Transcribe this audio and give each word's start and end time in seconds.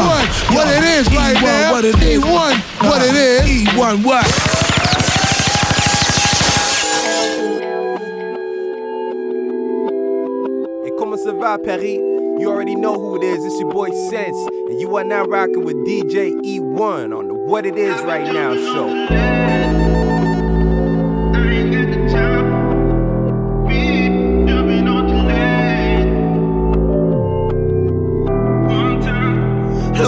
E1, 0.00 0.54
what 0.54 0.68
it 0.68 0.84
is 0.84 1.06
right 1.14 1.34
now. 1.42 1.72
What 1.72 1.84
it 1.84 1.94
is. 1.96 2.22
E1, 2.22 2.54
what 2.88 3.02
it 3.02 3.14
is. 3.14 3.68
E1, 3.68 4.04
what? 4.04 4.26
Et 10.86 10.92
comment 10.98 11.16
ça 11.16 11.32
va, 11.32 11.58
Paris? 11.58 11.98
You 12.38 12.48
already 12.50 12.74
know 12.74 12.94
who 12.94 13.16
it 13.16 13.24
is. 13.24 13.44
It's 13.44 13.60
your 13.60 13.70
boy 13.70 13.90
Sense, 14.08 14.36
and 14.68 14.80
you 14.80 14.96
are 14.96 15.04
now 15.04 15.24
rocking 15.24 15.64
with 15.64 15.76
DJ 15.86 16.32
E1 16.40 17.14
on 17.14 17.28
the 17.28 17.34
What 17.34 17.66
It 17.66 17.76
Is 17.76 18.00
Right 18.02 18.32
Now 18.32 18.54
show. 18.54 19.39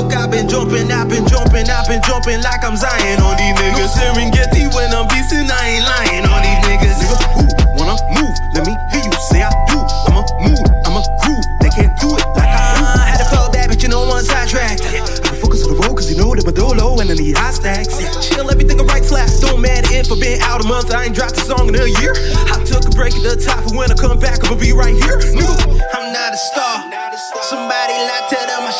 Look, 0.02 0.18
I've 0.18 0.32
been 0.32 0.48
jumping, 0.48 0.90
I've 0.90 1.06
been 1.06 1.22
jumping, 1.30 1.70
I've 1.70 1.86
been 1.86 2.02
jumping 2.02 2.42
like 2.42 2.64
I'm 2.66 2.74
Zion 2.74 3.22
on 3.22 3.38
these 3.38 3.54
niggas. 3.54 3.94
Serengeti 3.94 4.66
when 4.74 4.90
I'm 4.90 5.06
beastin', 5.06 5.46
I 5.46 5.78
ain't 5.78 5.86
lying 5.86 6.26
on 6.26 6.42
these 6.42 6.58
niggas. 6.66 6.98
Nigga, 6.98 7.18
who 7.38 7.46
wanna 7.78 7.94
move? 8.10 8.34
Let 8.50 8.66
me 8.66 8.74
hear 8.90 9.06
you 9.06 9.14
say 9.30 9.46
I 9.46 9.50
do. 9.70 9.78
I'ma 10.10 10.26
move, 10.42 10.58
I'ma 10.90 11.06
groove. 11.22 11.46
They 11.62 11.70
can't 11.70 11.94
do 12.02 12.18
it 12.18 12.26
like 12.34 12.50
I 12.50 12.74
do. 12.74 12.82
Ah, 12.82 13.14
had 13.14 13.22
to 13.22 13.30
fall 13.30 13.46
that 13.54 13.70
bitch, 13.70 13.86
you 13.86 13.94
know, 13.94 14.02
one 14.02 14.24
sidetrack. 14.26 14.82
I 14.82 15.30
been 15.30 15.38
focused 15.38 15.70
on 15.70 15.70
the 15.70 15.78
road, 15.78 15.94
cause 15.94 16.10
you 16.10 16.18
know 16.18 16.34
that 16.34 16.42
my 16.42 16.50
door 16.50 16.74
low 16.74 16.98
and 16.98 17.06
I 17.06 17.14
need 17.14 17.38
high 17.38 17.54
stacks. 17.54 17.94
Chill, 18.26 18.50
everything 18.50 18.80
a 18.80 18.84
right 18.90 19.04
slap. 19.06 19.30
Don't 19.38 19.62
matter 19.62 19.86
if 19.94 20.10
I've 20.10 20.18
been 20.18 20.42
out 20.42 20.58
a 20.58 20.66
month, 20.66 20.90
I 20.90 21.06
ain't 21.06 21.14
dropped 21.14 21.38
a 21.38 21.46
song 21.46 21.70
in 21.70 21.78
a 21.78 21.86
year. 22.02 22.18
I 22.50 22.58
took 22.66 22.82
a 22.82 22.90
break 22.90 23.14
at 23.14 23.22
the 23.22 23.38
top, 23.38 23.62
and 23.70 23.78
when 23.78 23.86
I 23.86 23.94
come 23.94 24.18
back, 24.18 24.42
I'ma 24.42 24.58
be 24.58 24.74
right 24.74 24.98
here. 24.98 25.22
Nigga, 25.30 25.78
I'm 25.94 26.10
not 26.10 26.34
a 26.34 26.40
star. 26.50 26.90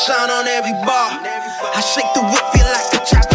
Shine 0.05 0.29
on 0.31 0.47
every 0.47 0.73
bar. 0.83 1.15
I 1.15 1.79
shake 1.79 2.11
the 2.13 2.23
whip, 2.23 2.43
feel 2.51 2.67
like 2.67 2.91
a 2.91 3.05
chopper 3.05 3.32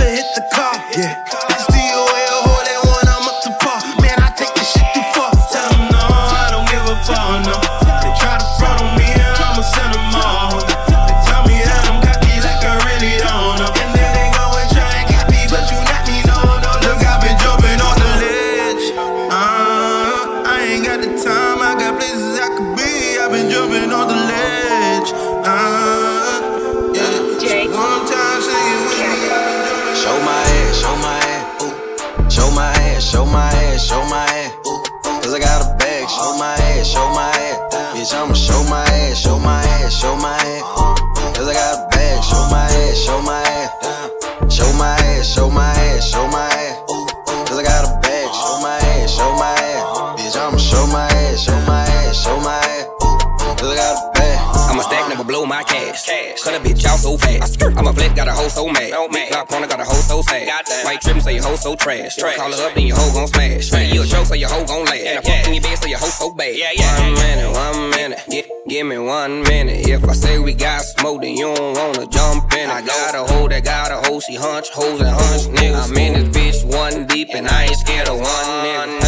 Flip, 57.98 58.14
got 58.14 58.28
a 58.28 58.32
hoe 58.32 58.48
so 58.48 58.68
mad. 58.68 58.92
Block 59.30 59.48
corner, 59.48 59.66
got 59.66 59.80
a 59.80 59.84
hoe 59.84 60.00
so 60.00 60.22
sad. 60.22 60.48
White 60.84 61.00
trim, 61.00 61.20
say 61.20 61.34
your 61.34 61.42
hoe 61.44 61.56
so 61.56 61.74
trash. 61.74 62.16
Call 62.16 62.52
her 62.52 62.66
up, 62.66 62.74
then 62.74 62.86
your 62.86 62.96
hoe 62.96 63.12
gon' 63.12 63.26
smash. 63.28 63.72
You 63.92 64.02
a 64.02 64.06
joke, 64.06 64.26
so 64.26 64.34
your 64.34 64.48
hoe 64.48 64.64
gon' 64.64 64.84
last. 64.84 65.02
And 65.04 65.18
I 65.18 65.22
fuck 65.22 65.46
in 65.48 65.54
your 65.54 65.62
bed, 65.62 65.78
so 65.78 65.88
your 65.88 65.98
hoe 65.98 66.06
so 66.08 66.32
bad. 66.32 66.54
One 66.54 67.14
minute, 67.14 67.52
one 67.52 67.90
minute. 67.90 68.20
Gi- 68.30 68.44
Give 68.68 68.86
me 68.86 68.98
one 68.98 69.42
minute. 69.44 69.88
If 69.88 70.04
I 70.08 70.12
say 70.12 70.38
we 70.38 70.52
got 70.52 70.82
smoke, 70.82 71.22
then 71.22 71.34
you 71.36 71.54
don't 71.54 71.74
wanna 71.76 72.06
jump 72.06 72.52
in. 72.54 72.68
I 72.70 72.82
got 72.82 73.14
a 73.14 73.24
hoe 73.32 73.48
that 73.48 73.64
got 73.64 73.90
a 73.90 74.06
hoe, 74.06 74.20
she 74.20 74.34
hunch 74.36 74.68
hoes 74.70 75.00
and 75.00 75.08
hunch 75.08 75.42
niggas. 75.58 75.88
I'm 75.90 75.96
in 75.96 76.30
this 76.30 76.62
bitch 76.62 76.64
one 76.76 77.06
deep, 77.06 77.28
and 77.32 77.48
I 77.48 77.64
ain't 77.64 77.76
scared 77.76 78.08
of 78.08 78.18
one 78.18 78.26
nigga. 78.64 79.00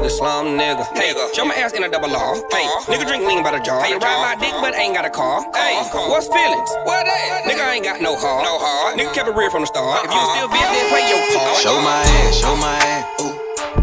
Hey, 0.00 0.08
slum 0.08 0.56
nigga. 0.56 0.84
Hey, 0.96 1.12
show 1.36 1.44
my 1.44 1.54
ass 1.54 1.72
in 1.72 1.84
a 1.84 1.88
double 1.88 2.08
R. 2.16 2.34
Hey, 2.48 2.64
uh-huh. 2.64 2.88
nigga 2.88 3.06
drink 3.06 3.26
lean 3.28 3.42
by 3.42 3.52
the 3.52 3.60
jar. 3.60 3.84
Hey, 3.84 3.92
ride 3.92 4.00
my 4.00 4.34
dick, 4.40 4.56
but 4.60 4.74
ain't 4.74 4.94
got 4.94 5.04
a 5.04 5.10
car. 5.10 5.44
Hey, 5.52 5.76
what's 6.08 6.26
feelings? 6.28 6.70
What 6.88 7.04
that? 7.04 7.44
Nigga 7.44 7.60
I 7.60 7.74
ain't 7.76 7.84
got 7.84 8.00
no 8.00 8.16
heart. 8.16 8.44
No 8.48 8.56
heart. 8.56 8.96
Nigga 8.96 9.12
kept 9.12 9.28
it 9.28 9.36
real 9.36 9.50
from 9.50 9.62
the 9.62 9.70
start. 9.70 10.04
If 10.04 10.10
you 10.10 10.16
uh-huh. 10.16 10.32
still 10.32 10.48
bitch, 10.48 10.70
then 10.72 10.86
play 10.88 11.04
your 11.04 11.20
part. 11.36 11.56
Show 11.60 11.76
my 11.84 12.00
ass, 12.00 12.32
show 12.40 12.56
my 12.56 12.76
ass. 12.80 13.30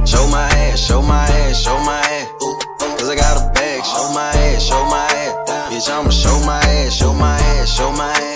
Show 0.09 0.25
my 0.27 0.49
ass, 0.49 0.79
show 0.79 1.01
my 1.01 1.25
ass, 1.25 1.61
show 1.61 1.77
my 1.85 1.99
ass, 1.99 2.27
ooh. 2.41 2.57
Cause 2.97 3.09
I 3.09 3.15
got 3.15 3.37
a 3.37 3.53
bag, 3.53 3.83
show 3.85 4.09
my 4.13 4.31
ass, 4.33 4.63
show 4.65 4.83
my 4.89 5.05
ass. 5.05 5.71
Bitch, 5.71 5.89
I'ma 5.91 6.09
show 6.09 6.39
my 6.45 6.57
ass, 6.57 6.97
show 6.97 7.13
my 7.13 7.37
ass, 7.37 7.69
show 7.77 7.91
my 7.91 8.09
ass. 8.09 8.26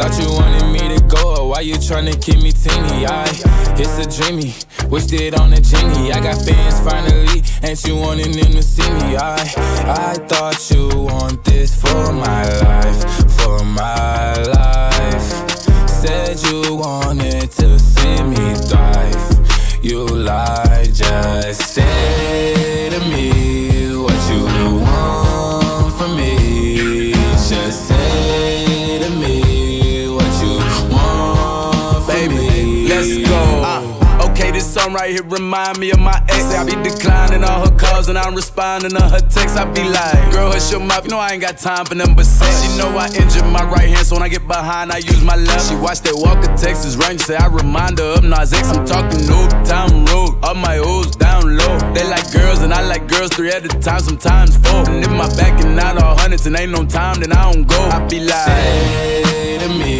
Thought 0.00 0.18
you 0.18 0.32
wanted 0.32 0.72
me 0.72 0.96
to 0.96 1.04
go, 1.08 1.48
why 1.48 1.60
you 1.60 1.74
tryna 1.74 2.18
keep 2.24 2.42
me 2.42 2.52
teeny? 2.52 3.04
I, 3.04 3.28
it's 3.76 3.98
a 3.98 4.08
dreamy, 4.08 4.54
wished 4.88 5.12
it 5.12 5.38
on 5.38 5.52
a 5.52 5.60
genie. 5.60 6.10
I 6.10 6.20
got 6.20 6.40
fans 6.42 6.80
finally, 6.80 7.42
and 7.62 7.84
you 7.84 7.96
wanted 7.96 8.32
them 8.32 8.52
to 8.52 8.62
see 8.62 8.90
me. 8.92 9.18
I, 9.18 9.36
I 9.84 10.14
thought 10.26 10.70
you 10.70 10.88
want 11.04 11.44
this 11.44 11.78
for 11.78 12.14
my 12.14 12.48
life, 12.60 13.30
for 13.42 13.62
my 13.62 14.36
life. 14.36 15.60
Said 15.86 16.40
you 16.50 16.76
wanted 16.76 17.50
to 17.50 17.78
right 35.10 35.18
here 35.18 35.28
remind 35.30 35.78
me 35.78 35.90
of 35.90 35.98
my 35.98 36.22
ex. 36.28 36.54
I 36.54 36.64
be 36.64 36.76
declining 36.82 37.44
all 37.44 37.68
her 37.68 37.76
calls 37.76 38.08
and 38.08 38.18
I'm 38.18 38.34
responding 38.34 38.90
to 38.90 39.02
her 39.02 39.18
texts. 39.18 39.56
I 39.56 39.64
be 39.64 39.82
like, 39.82 40.32
girl, 40.32 40.52
hush 40.52 40.70
your 40.70 40.80
mouth. 40.80 41.04
You 41.04 41.10
know 41.10 41.18
I 41.18 41.32
ain't 41.32 41.42
got 41.42 41.58
time 41.58 41.84
for 41.86 41.94
but 41.94 42.26
sex. 42.26 42.62
She 42.62 42.78
know 42.78 42.96
I 42.96 43.06
injured 43.06 43.46
my 43.46 43.64
right 43.64 43.88
hand, 43.88 44.06
so 44.06 44.16
when 44.16 44.22
I 44.22 44.28
get 44.28 44.46
behind, 44.46 44.92
I 44.92 44.98
use 44.98 45.22
my 45.22 45.36
left. 45.36 45.68
She 45.68 45.76
watched 45.76 46.04
that 46.04 46.14
Walker 46.14 46.54
Texas 46.56 46.96
Ranger, 46.96 47.24
say 47.24 47.36
I 47.36 47.46
remind 47.46 47.98
her 47.98 48.18
of 48.18 48.24
Nas 48.24 48.52
X. 48.52 48.70
I'm 48.70 48.86
talking 48.86 49.20
Old 49.30 49.50
Town 49.64 50.04
Road, 50.06 50.38
all 50.42 50.54
my 50.54 50.78
O's 50.78 51.16
down 51.16 51.56
low. 51.56 51.78
They 51.94 52.06
like 52.08 52.30
girls 52.32 52.62
and 52.62 52.72
I 52.72 52.82
like 52.86 53.08
girls 53.08 53.30
three 53.30 53.50
at 53.50 53.64
a 53.64 53.68
time, 53.80 54.00
sometimes 54.00 54.56
four. 54.56 54.88
And 54.88 55.04
if 55.04 55.10
my 55.10 55.28
back 55.36 55.62
and 55.64 55.74
not 55.76 56.02
all 56.02 56.16
hundreds 56.16 56.46
and 56.46 56.56
ain't 56.56 56.72
no 56.72 56.84
time, 56.84 57.20
then 57.20 57.32
I 57.32 57.50
don't 57.50 57.66
go. 57.66 57.80
I 57.80 58.06
be 58.06 58.20
like, 58.20 58.46
Say 58.46 59.58
to 59.58 59.68
me 59.68 59.99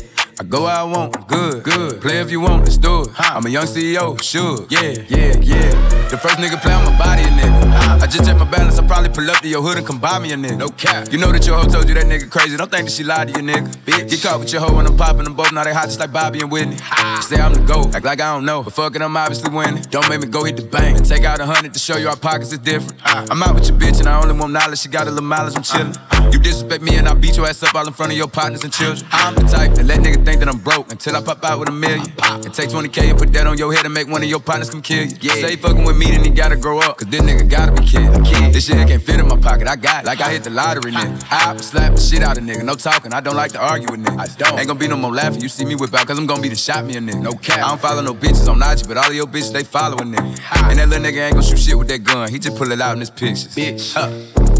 I 0.41 0.43
go 0.43 0.63
where 0.63 0.73
I 0.73 0.81
want, 0.81 1.27
good, 1.27 1.63
good. 1.63 2.01
Play 2.01 2.19
if 2.19 2.31
you 2.31 2.41
want, 2.41 2.63
let's 2.63 2.75
do 2.75 3.03
it. 3.03 3.09
I'm 3.15 3.45
a 3.45 3.49
young 3.49 3.65
CEO, 3.65 4.19
sure. 4.23 4.65
Yeah, 4.71 4.97
yeah, 5.07 5.37
yeah. 5.39 6.09
The 6.09 6.17
first 6.17 6.37
nigga 6.37 6.59
play 6.59 6.73
on 6.73 6.83
my 6.83 6.97
body, 6.97 7.21
a 7.21 7.27
nigga. 7.27 8.01
I 8.01 8.07
just 8.07 8.25
check 8.25 8.39
my 8.39 8.49
balance, 8.49 8.79
I 8.79 8.87
probably 8.87 9.09
pull 9.09 9.29
up 9.29 9.37
to 9.43 9.47
your 9.47 9.61
hood 9.61 9.77
and 9.77 9.85
come 9.85 9.99
buy 9.99 10.17
me 10.17 10.31
a 10.31 10.35
nigga. 10.35 10.57
No 10.57 10.69
cap. 10.69 11.11
You 11.11 11.19
know 11.19 11.31
that 11.31 11.45
your 11.45 11.59
hoe 11.59 11.69
told 11.69 11.87
you 11.87 11.93
that 11.93 12.05
nigga 12.05 12.27
crazy. 12.27 12.57
Don't 12.57 12.71
think 12.71 12.85
that 12.85 12.91
she 12.91 13.03
lied 13.03 13.27
to 13.27 13.39
you, 13.39 13.47
nigga. 13.47 13.67
Bitch. 13.85 14.09
Get 14.09 14.23
caught 14.23 14.39
with 14.39 14.51
your 14.51 14.61
hoe 14.61 14.75
when 14.75 14.87
I'm 14.87 14.97
popping 14.97 15.25
them 15.25 15.35
both. 15.35 15.51
Now 15.53 15.63
they 15.63 15.75
hot 15.75 15.85
just 15.85 15.99
like 15.99 16.11
Bobby 16.11 16.39
and 16.39 16.51
Whitney. 16.51 16.77
Say 17.21 17.39
I'm 17.39 17.53
the 17.53 17.61
GOAT, 17.61 17.93
act 17.93 18.03
like 18.03 18.19
I 18.19 18.33
don't 18.33 18.43
know. 18.43 18.63
But 18.63 18.73
fuck 18.73 18.95
it, 18.95 19.03
I'm 19.03 19.15
obviously 19.15 19.55
winning. 19.55 19.83
Don't 19.91 20.09
make 20.09 20.21
me 20.21 20.27
go 20.27 20.43
hit 20.43 20.57
the 20.57 20.63
bank 20.63 20.97
and 20.97 21.05
take 21.05 21.23
out 21.23 21.39
a 21.39 21.45
hundred 21.45 21.71
to 21.73 21.79
show 21.79 21.97
you 21.97 22.09
our 22.09 22.17
pockets 22.17 22.51
is 22.51 22.57
different. 22.57 22.99
I'm 23.05 23.43
out 23.43 23.53
with 23.53 23.69
your 23.69 23.77
bitch 23.77 23.99
and 23.99 24.09
I 24.09 24.19
only 24.19 24.33
want 24.33 24.53
knowledge. 24.53 24.79
She 24.79 24.89
got 24.89 25.05
a 25.05 25.11
little 25.11 25.21
mileage, 25.21 25.55
I'm 25.55 25.61
chillin'. 25.61 25.95
Uh-huh. 25.95 26.31
You 26.33 26.39
disrespect 26.39 26.81
me 26.81 26.95
and 26.95 27.07
I 27.07 27.13
beat 27.13 27.37
your 27.37 27.45
ass 27.45 27.61
up 27.61 27.75
all 27.75 27.85
in 27.85 27.93
front 27.93 28.11
of 28.11 28.17
your 28.17 28.27
partners 28.27 28.63
and 28.63 28.73
children. 28.73 29.05
I'm 29.11 29.35
the 29.35 29.41
type 29.41 29.75
that 29.75 29.85
let 29.85 29.99
niggas 29.99 30.25
think 30.25 30.30
that 30.39 30.47
I'm 30.47 30.59
broke 30.59 30.91
until 30.91 31.15
I 31.15 31.21
pop 31.21 31.43
out 31.43 31.59
with 31.59 31.69
a 31.69 31.71
million. 31.71 32.07
And 32.21 32.53
take 32.53 32.69
20k 32.69 33.09
and 33.11 33.17
put 33.19 33.31
that 33.33 33.47
on 33.47 33.57
your 33.57 33.73
head 33.73 33.85
and 33.85 33.93
make 33.93 34.07
one 34.07 34.23
of 34.23 34.29
your 34.29 34.39
partners 34.39 34.69
come 34.69 34.81
kill 34.81 35.05
you. 35.05 35.15
Yeah. 35.21 35.33
Say 35.33 35.55
fucking 35.55 35.83
with 35.83 35.97
me, 35.97 36.11
then 36.11 36.23
he 36.23 36.29
gotta 36.29 36.55
grow 36.55 36.79
up. 36.79 36.97
Cause 36.97 37.07
this 37.09 37.21
nigga 37.21 37.49
gotta 37.49 37.71
be 37.73 37.87
killed. 37.87 38.25
This 38.53 38.67
shit 38.67 38.87
can't 38.87 39.01
fit 39.01 39.19
in 39.19 39.27
my 39.27 39.37
pocket. 39.37 39.67
I 39.67 39.75
got 39.75 40.03
it. 40.03 40.07
Like 40.07 40.21
I 40.21 40.31
hit 40.31 40.43
the 40.43 40.49
lottery, 40.49 40.91
nigga. 40.91 41.23
I 41.31 41.57
slap 41.57 41.95
the 41.95 42.01
shit 42.01 42.21
out 42.21 42.37
of 42.37 42.43
nigga. 42.43 42.63
No 42.63 42.75
talking. 42.75 43.13
I 43.13 43.21
don't 43.21 43.35
like 43.35 43.51
to 43.53 43.59
argue 43.61 43.91
with 43.91 44.03
niggas. 44.05 44.19
I 44.19 44.37
don't. 44.37 44.59
Ain't 44.59 44.67
gonna 44.67 44.79
be 44.79 44.87
no 44.87 44.97
more 44.97 45.11
laughing. 45.11 45.41
You 45.41 45.49
see 45.49 45.65
me 45.65 45.75
whip 45.75 45.93
out, 45.93 46.07
cause 46.07 46.17
I'm 46.17 46.25
gonna 46.25 46.41
be 46.41 46.49
the 46.49 46.55
shot 46.55 46.85
me 46.85 46.95
a 46.97 46.99
nigga. 46.99 47.21
No 47.21 47.33
cap. 47.33 47.57
I 47.59 47.69
don't 47.69 47.81
follow 47.81 48.01
no 48.01 48.13
bitches 48.13 48.47
on 48.47 48.61
IG, 48.61 48.87
but 48.87 48.97
all 48.97 49.07
of 49.07 49.15
your 49.15 49.27
bitches, 49.27 49.53
they 49.53 49.63
following 49.63 50.13
nigga. 50.13 50.39
And 50.69 50.79
that 50.79 50.89
little 50.89 51.05
nigga 51.05 51.25
ain't 51.25 51.33
gonna 51.35 51.45
shoot 51.45 51.59
shit 51.59 51.77
with 51.77 51.87
that 51.89 52.03
gun. 52.03 52.29
He 52.29 52.39
just 52.39 52.57
pull 52.57 52.71
it 52.71 52.81
out 52.81 52.93
in 52.93 52.99
his 52.99 53.09
pictures. 53.09 53.55
Bitch. 53.55 53.93
Huh? 53.93 54.09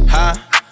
Huh? 0.09 0.50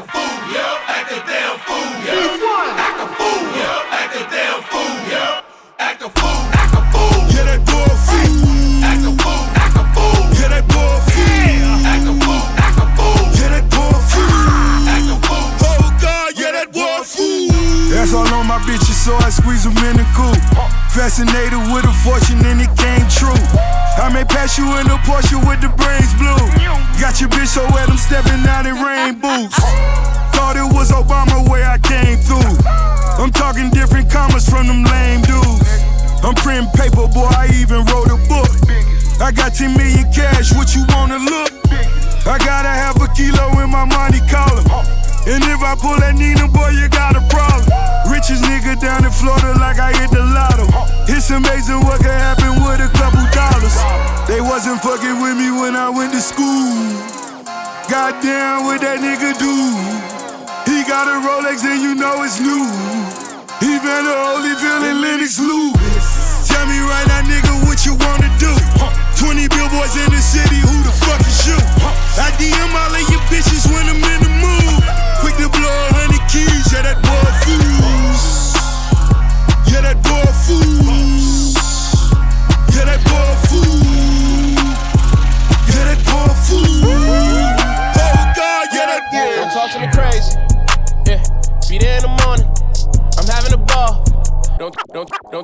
a 0.00 0.12
fool, 0.12 0.36
yeah. 0.52 0.96
Act 0.96 1.12
a 1.12 1.18
damn 1.26 1.58
fool, 1.58 1.90
yeah. 2.04 2.20
Act 2.86 3.00
a 3.00 3.06
fool, 3.16 3.42
yeah. 3.58 3.98
Act 4.00 4.16
a 4.16 4.22
damn 4.30 4.62
fool, 4.62 4.94
yeah. 5.10 5.42
Act 5.78 6.02
a 6.02 6.08
fool, 6.08 6.20
act 6.20 6.54
a 6.54 6.54
fool. 6.54 6.59
That's 18.00 18.16
all 18.16 18.24
on 18.32 18.48
my 18.48 18.56
bitches, 18.64 18.96
so 18.96 19.12
I 19.20 19.28
squeeze 19.28 19.68
them 19.68 19.76
in 19.84 20.00
the 20.00 20.08
coop. 20.16 20.40
Fascinated 20.88 21.60
with 21.68 21.84
a 21.84 21.92
fortune 22.00 22.40
and 22.48 22.56
it 22.56 22.72
came 22.72 23.04
true. 23.12 23.36
I 24.00 24.08
may 24.08 24.24
pass 24.24 24.56
you 24.56 24.64
in 24.80 24.88
a 24.88 24.96
Porsche 25.04 25.36
with 25.36 25.60
the 25.60 25.68
brains 25.76 26.08
blue. 26.16 26.40
Got 26.96 27.20
your 27.20 27.28
bitch 27.28 27.52
so 27.52 27.60
wet, 27.76 27.92
I'm 27.92 28.00
stepping 28.00 28.40
out 28.48 28.64
in 28.64 28.80
rain 28.80 29.20
boots. 29.20 29.52
Thought 30.32 30.56
it 30.56 30.64
was 30.72 30.88
Obama 30.96 31.44
where 31.44 31.68
I 31.68 31.76
came 31.76 32.16
through. 32.24 32.56
I'm 33.20 33.28
talking 33.36 33.68
different 33.68 34.08
commas 34.08 34.48
from 34.48 34.64
them 34.64 34.80
lame 34.80 35.20
dudes. 35.28 35.68
I'm 36.24 36.32
printing 36.40 36.72
paper, 36.72 37.04
boy, 37.04 37.28
I 37.28 37.52
even 37.60 37.84
wrote 37.84 38.08
a 38.08 38.16
book. 38.32 38.48
I 39.20 39.28
got 39.28 39.52
10 39.52 39.76
million 39.76 40.08
cash, 40.08 40.56
what 40.56 40.72
you 40.72 40.88
wanna 40.96 41.20
look? 41.20 41.52
I 42.24 42.40
gotta 42.40 42.72
have 42.72 42.96
a 42.96 43.12
kilo 43.12 43.60
in 43.60 43.68
my 43.68 43.84
money 43.84 44.24
collar. 44.24 44.64
And 45.28 45.44
if 45.44 45.60
I 45.60 45.76
pull 45.76 46.00
that 46.00 46.16
Nina, 46.16 46.48
boy, 46.48 46.72
you 46.72 46.88
got 46.88 47.12
a 47.12 47.22
problem. 47.28 47.68
Richest 48.08 48.42
nigga 48.44 48.80
down 48.80 49.04
in 49.04 49.12
Florida, 49.12 49.52
like 49.60 49.78
I 49.78 49.92
hit 49.92 50.10
the 50.10 50.24
lotto. 50.24 50.66
It's 51.06 51.28
amazing 51.30 51.84
what 51.84 52.00
can 52.00 52.16
happen 52.16 52.56
with 52.64 52.80
a 52.80 52.90
couple 52.96 53.22
dollars. 53.30 53.76
They 54.26 54.40
wasn't 54.40 54.80
fucking 54.80 55.20
with 55.20 55.36
me 55.36 55.52
when 55.52 55.76
I 55.76 55.92
went 55.92 56.10
to 56.16 56.22
school. 56.24 56.72
Goddamn, 57.86 58.64
what 58.64 58.80
that 58.80 58.98
nigga 58.98 59.36
do? 59.36 59.54
He 60.66 60.82
got 60.88 61.06
a 61.06 61.22
Rolex 61.22 61.62
and 61.68 61.78
you 61.78 61.94
know 61.94 62.24
it's 62.24 62.40
new. 62.40 62.66
He 63.62 63.78
been 63.78 64.06
a 64.08 64.16
Holyfield 64.24 64.88
and 64.88 65.04
Lennox 65.04 65.38
Lewis. 65.38 66.48
Tell 66.48 66.66
me 66.66 66.80
right 66.80 67.06
now, 67.06 67.22
nigga, 67.28 67.54
what 67.68 67.84
you 67.84 67.94
wanna 67.94 68.32
do? 68.40 68.50
20 69.20 69.46
billboards 69.52 69.94
in 70.00 70.08
the 70.10 70.18
city, 70.18 70.49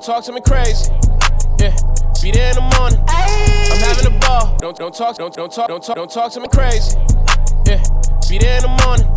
talk 0.06 0.22
to 0.22 0.30
me 0.30 0.40
crazy. 0.40 0.88
Yeah, 1.58 1.74
be 2.22 2.30
there 2.30 2.50
in 2.50 2.54
the 2.54 2.66
morning. 2.78 3.02
I'm 3.10 3.82
having 3.82 4.06
a 4.06 4.18
ball. 4.20 4.56
Don't 4.58 4.78
don't 4.78 4.94
talk 4.94 5.16
don't 5.16 5.34
don't 5.34 5.52
talk 5.52 5.66
don't 5.66 5.82
talk 5.82 5.96
don't 5.96 6.10
talk 6.10 6.30
to 6.30 6.38
me 6.38 6.46
crazy. 6.46 6.96
Yeah, 7.66 7.82
be 8.30 8.38
there 8.38 8.54
in 8.54 8.62
the 8.62 8.74
morning. 8.86 9.10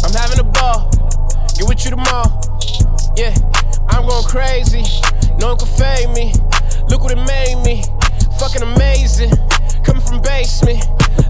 I'm 0.00 0.14
having 0.16 0.40
a 0.40 0.48
ball. 0.48 0.88
Get 1.52 1.68
with 1.68 1.84
you 1.84 1.92
tomorrow. 1.92 2.32
Yeah, 3.12 3.36
I'm 3.92 4.08
going 4.08 4.24
crazy. 4.24 4.88
No 5.36 5.52
one 5.52 5.58
can 5.60 5.68
fade 5.68 6.08
me. 6.16 6.32
Look 6.88 7.04
what 7.04 7.12
it 7.12 7.20
made 7.28 7.60
me. 7.60 7.84
Fucking 8.40 8.62
amazing. 8.62 9.36
Coming 9.84 10.00
from 10.00 10.22
basement. 10.22 10.80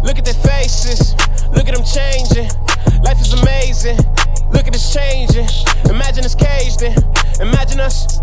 Look 0.06 0.14
at 0.14 0.24
their 0.24 0.38
faces. 0.46 1.18
Look 1.50 1.66
at 1.66 1.74
them 1.74 1.82
changing. 1.82 2.54
Life 3.02 3.18
is 3.18 3.34
amazing. 3.34 3.98
Look 4.54 4.70
at 4.70 4.76
us 4.78 4.94
changing. 4.94 5.50
Imagine 5.90 6.22
us 6.22 6.36
caged 6.38 6.86
in. 6.86 6.94
Imagine 7.42 7.80
us. 7.80 8.22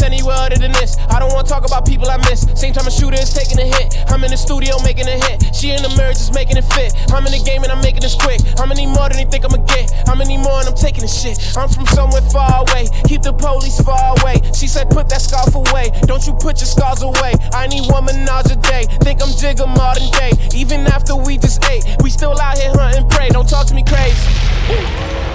Uh, 0.00 0.06
anywhere 0.06 0.36
other 0.36 0.56
than 0.56 0.72
this. 0.72 0.96
I 1.10 1.18
don't 1.18 1.32
wanna 1.32 1.48
talk 1.48 1.66
about 1.66 1.84
people 1.84 2.08
I 2.08 2.16
miss. 2.28 2.48
Same 2.54 2.72
time 2.72 2.86
a 2.86 2.90
shooter 2.90 3.20
is 3.20 3.32
taking 3.32 3.58
a 3.60 3.66
hit. 3.66 3.96
I'm 4.08 4.24
in 4.24 4.30
the 4.30 4.36
studio 4.36 4.76
making 4.84 5.08
a 5.08 5.18
hit. 5.18 5.54
She 5.54 5.70
in 5.70 5.82
the 5.82 5.90
mirror 5.96 6.12
just 6.12 6.34
making 6.34 6.56
it 6.56 6.64
fit. 6.72 6.94
I'm 7.12 7.26
in 7.26 7.32
the 7.32 7.42
game 7.44 7.62
and 7.62 7.72
I'm 7.72 7.80
making 7.80 8.00
this 8.00 8.14
quick. 8.14 8.40
How 8.56 8.66
many 8.66 8.86
more 8.86 9.08
than 9.08 9.18
they 9.18 9.28
think 9.28 9.44
I'ma 9.44 9.60
get? 9.64 9.92
How 10.06 10.14
many 10.14 10.36
more 10.38 10.60
and 10.60 10.68
I'm 10.68 10.74
taking 10.74 11.02
this 11.02 11.12
shit? 11.12 11.36
I'm 11.56 11.68
from 11.68 11.86
somewhere 11.86 12.22
far 12.32 12.64
away. 12.64 12.88
Keep 13.06 13.22
the 13.22 13.32
police 13.32 13.80
far 13.80 14.16
away. 14.20 14.40
She 14.54 14.66
said, 14.66 14.88
put 14.90 15.08
that 15.10 15.20
scarf 15.20 15.54
away. 15.54 15.90
Don't 16.08 16.24
you 16.26 16.32
put 16.32 16.60
your 16.60 16.70
scars 16.70 17.02
away. 17.02 17.34
I 17.52 17.66
need 17.66 17.90
one 17.90 18.06
menage 18.06 18.50
a 18.50 18.56
day. 18.56 18.86
Think 19.02 19.22
I'm 19.22 19.32
Jigga 19.36 19.66
modern 19.66 20.08
day. 20.10 20.32
Even 20.54 20.86
after 20.86 21.16
we 21.16 21.38
just 21.38 21.62
ate, 21.64 21.84
we 22.02 22.10
still 22.10 22.38
out 22.38 22.58
here 22.58 22.72
hunting 22.74 23.08
prey. 23.08 23.28
Don't 23.28 23.48
talk 23.48 23.66
to 23.68 23.74
me 23.74 23.82
crazy. 23.82 25.31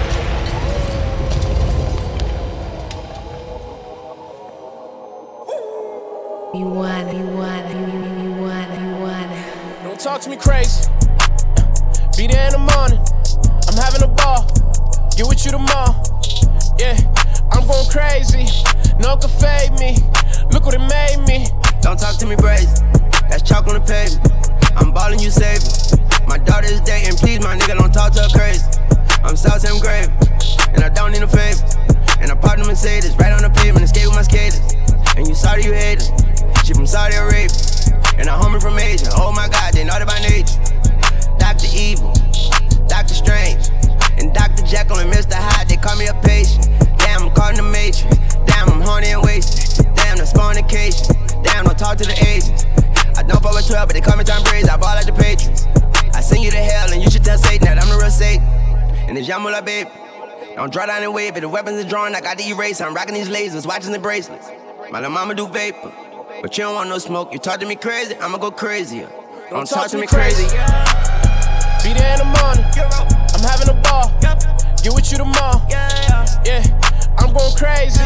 You 6.54 6.64
want, 6.64 7.14
you 7.14 7.26
want, 7.36 7.68
you, 7.74 7.80
you, 7.92 8.22
you 8.24 8.32
want, 8.40 8.80
you 8.80 8.96
want. 9.04 9.28
Don't 9.82 10.00
talk 10.00 10.22
to 10.22 10.30
me 10.30 10.36
crazy. 10.38 10.88
Be 12.16 12.26
there 12.26 12.46
in 12.48 12.56
the 12.56 12.64
morning. 12.72 12.96
I'm 13.68 13.76
having 13.76 14.00
a 14.00 14.08
ball. 14.08 14.48
Get 15.12 15.28
with 15.28 15.44
you 15.44 15.52
tomorrow. 15.52 15.92
Yeah, 16.80 16.96
I'm 17.52 17.68
going 17.68 17.84
crazy. 17.92 18.48
No 18.96 19.12
one 19.12 19.20
can 19.20 19.28
fade 19.28 19.72
me. 19.76 20.00
Look 20.48 20.64
what 20.64 20.72
it 20.72 20.80
made 20.88 21.20
me. 21.28 21.52
Don't 21.82 22.00
talk 22.00 22.16
to 22.16 22.24
me 22.24 22.34
crazy. 22.34 22.80
That's 23.28 23.42
chalk 23.42 23.66
on 23.66 23.74
the 23.74 23.84
pavement. 23.84 24.24
I'm 24.74 24.90
ballin', 24.90 25.18
you 25.18 25.28
save 25.28 25.60
me. 25.60 26.00
My 26.26 26.38
daughter 26.38 26.68
is 26.72 26.80
dating, 26.80 27.18
please, 27.18 27.40
my 27.40 27.58
nigga, 27.58 27.76
don't 27.76 27.92
talk 27.92 28.14
to 28.14 28.22
her 28.22 28.32
crazy. 28.32 28.64
I'm 29.22 29.36
South 29.36 29.60
Sam 29.60 29.78
Grave, 29.80 30.08
and 30.72 30.82
I 30.82 30.88
don't 30.88 31.12
need 31.12 31.22
a 31.22 31.28
favor. 31.28 31.97
And 32.20 32.30
I 32.30 32.34
parked 32.34 32.58
the 32.58 32.66
Mercedes 32.66 33.16
right 33.16 33.32
on 33.32 33.42
the 33.42 33.50
pavement 33.50 33.86
and 33.86 33.88
skate 33.88 34.06
with 34.06 34.16
my 34.16 34.22
skaters. 34.22 34.60
And 35.16 35.26
you 35.26 35.34
sorry 35.34 35.64
you 35.64 35.72
hate 35.72 36.02
her. 36.02 36.64
She 36.64 36.74
from 36.74 36.86
Saudi 36.86 37.16
Arabia, 37.16 37.48
and 38.18 38.28
a 38.28 38.36
homie 38.36 38.60
from 38.60 38.78
Asia. 38.78 39.08
Oh 39.16 39.32
my 39.32 39.48
God, 39.48 39.72
they 39.72 39.84
know 39.84 39.96
that 39.96 40.04
by 40.04 40.20
nature. 40.20 40.60
Dr. 41.40 41.64
Evil, 41.72 42.12
Dr. 42.86 43.14
Strange, 43.14 43.72
and 44.20 44.34
Dr. 44.34 44.66
Jekyll 44.66 44.98
and 44.98 45.08
Mr. 45.10 45.32
Hyde, 45.32 45.68
they 45.68 45.78
call 45.78 45.96
me 45.96 46.08
a 46.08 46.14
patient. 46.20 46.68
Damn, 46.98 47.24
I'm 47.24 47.32
caught 47.32 47.56
in 47.56 47.64
the 47.64 47.70
matrix. 47.70 48.04
Damn, 48.44 48.68
I'm 48.68 48.82
horny 48.82 49.16
and 49.16 49.22
wasted. 49.22 49.86
Damn, 49.96 50.18
that's 50.18 50.32
fornication. 50.32 51.16
Damn, 51.42 51.64
don't 51.64 51.78
talk 51.78 51.96
to 51.98 52.04
the 52.04 52.18
agents. 52.20 52.66
I 53.16 53.22
don't 53.22 53.40
fuck 53.40 53.54
with 53.54 53.66
12, 53.66 53.88
but 53.88 53.94
they 53.94 54.02
call 54.02 54.18
me 54.18 54.24
Tom 54.24 54.42
Brady. 54.44 54.68
I 54.68 54.76
ball 54.76 54.94
like 54.94 55.06
the 55.06 55.16
Patriots. 55.16 55.64
I 56.12 56.20
send 56.20 56.44
you 56.44 56.50
to 56.50 56.60
hell, 56.60 56.92
and 56.92 57.02
you 57.02 57.08
should 57.10 57.24
tell 57.24 57.38
Satan 57.38 57.64
that 57.64 57.80
I'm 57.80 57.88
the 57.88 57.96
real 57.96 58.10
Satan. 58.10 58.44
And 59.08 59.16
it's 59.16 59.26
Yamula, 59.26 59.64
baby. 59.64 59.88
Don't 60.58 60.72
draw 60.72 60.86
down 60.86 61.04
and 61.04 61.14
wave, 61.14 61.34
but 61.34 61.40
the 61.42 61.48
weapons 61.48 61.78
are 61.84 61.88
drawn. 61.88 62.16
I 62.16 62.20
got 62.20 62.36
the 62.36 62.48
erase. 62.48 62.80
I'm 62.80 62.92
rocking 62.92 63.14
these 63.14 63.28
lasers, 63.28 63.64
watching 63.64 63.92
the 63.92 63.98
bracelets. 64.00 64.48
My 64.90 64.98
little 64.98 65.12
mama 65.12 65.36
do 65.36 65.46
vapor, 65.46 65.92
but 66.42 66.58
you 66.58 66.64
don't 66.64 66.74
want 66.74 66.88
no 66.88 66.98
smoke. 66.98 67.32
You 67.32 67.38
talk 67.38 67.60
to 67.60 67.66
me 67.66 67.76
crazy, 67.76 68.16
I'ma 68.16 68.38
go 68.38 68.50
crazier. 68.50 69.08
Don't, 69.50 69.68
talk, 69.68 69.86
to 69.90 69.98
me 69.98 70.08
crazy. 70.08 70.42
Be 71.84 71.94
there 71.94 72.12
in 72.12 72.18
the 72.18 72.38
morning. 72.42 72.64
I'm 73.34 73.40
having 73.40 73.68
a 73.68 73.80
ball. 73.82 74.10
Get 74.82 74.92
with 74.92 75.12
you 75.12 75.18
tomorrow. 75.18 75.62
Yeah, 75.70 76.64
I'm 77.18 77.32
going 77.32 77.54
crazy. 77.54 78.02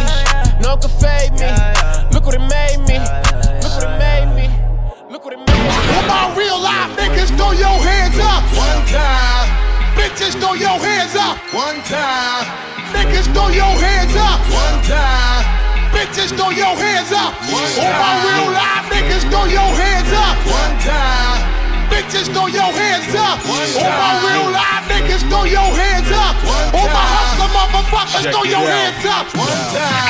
No 0.60 0.76
can 0.76 0.90
fade 1.00 1.32
me. 1.32 1.71
One 11.52 11.84
time. 11.84 12.48
Niggas, 12.96 13.28
throw 13.36 13.52
your 13.52 13.76
hands 13.76 14.16
up. 14.16 14.40
One 14.48 14.80
time. 14.88 15.44
Bitches, 15.92 16.32
throw 16.32 16.48
your 16.48 16.72
hands 16.80 17.12
up. 17.12 17.36
All 17.44 17.92
my 17.92 18.12
real 18.24 18.48
life 18.56 18.88
niggas, 18.88 19.28
throw 19.28 19.44
your 19.44 19.68
hands 19.76 20.08
up. 20.16 20.40
One 20.48 20.80
time. 20.80 21.44
Bitches, 21.92 22.32
throw 22.32 22.48
your 22.48 22.72
hands 22.72 23.12
up. 23.12 23.44
All 23.44 23.84
my 23.84 24.12
real 24.24 24.48
life 24.48 24.88
niggas, 24.88 25.28
throw 25.28 25.44
your 25.44 25.68
hands 25.76 26.08
up. 26.08 26.40
All 26.72 26.88
my 26.88 27.04
hustler 27.12 27.52
motherfuckers, 27.52 28.32
throw 28.32 28.44
your 28.48 28.64
hands 28.64 29.04
up. 29.04 29.28
One 29.36 29.52
time. 29.76 30.08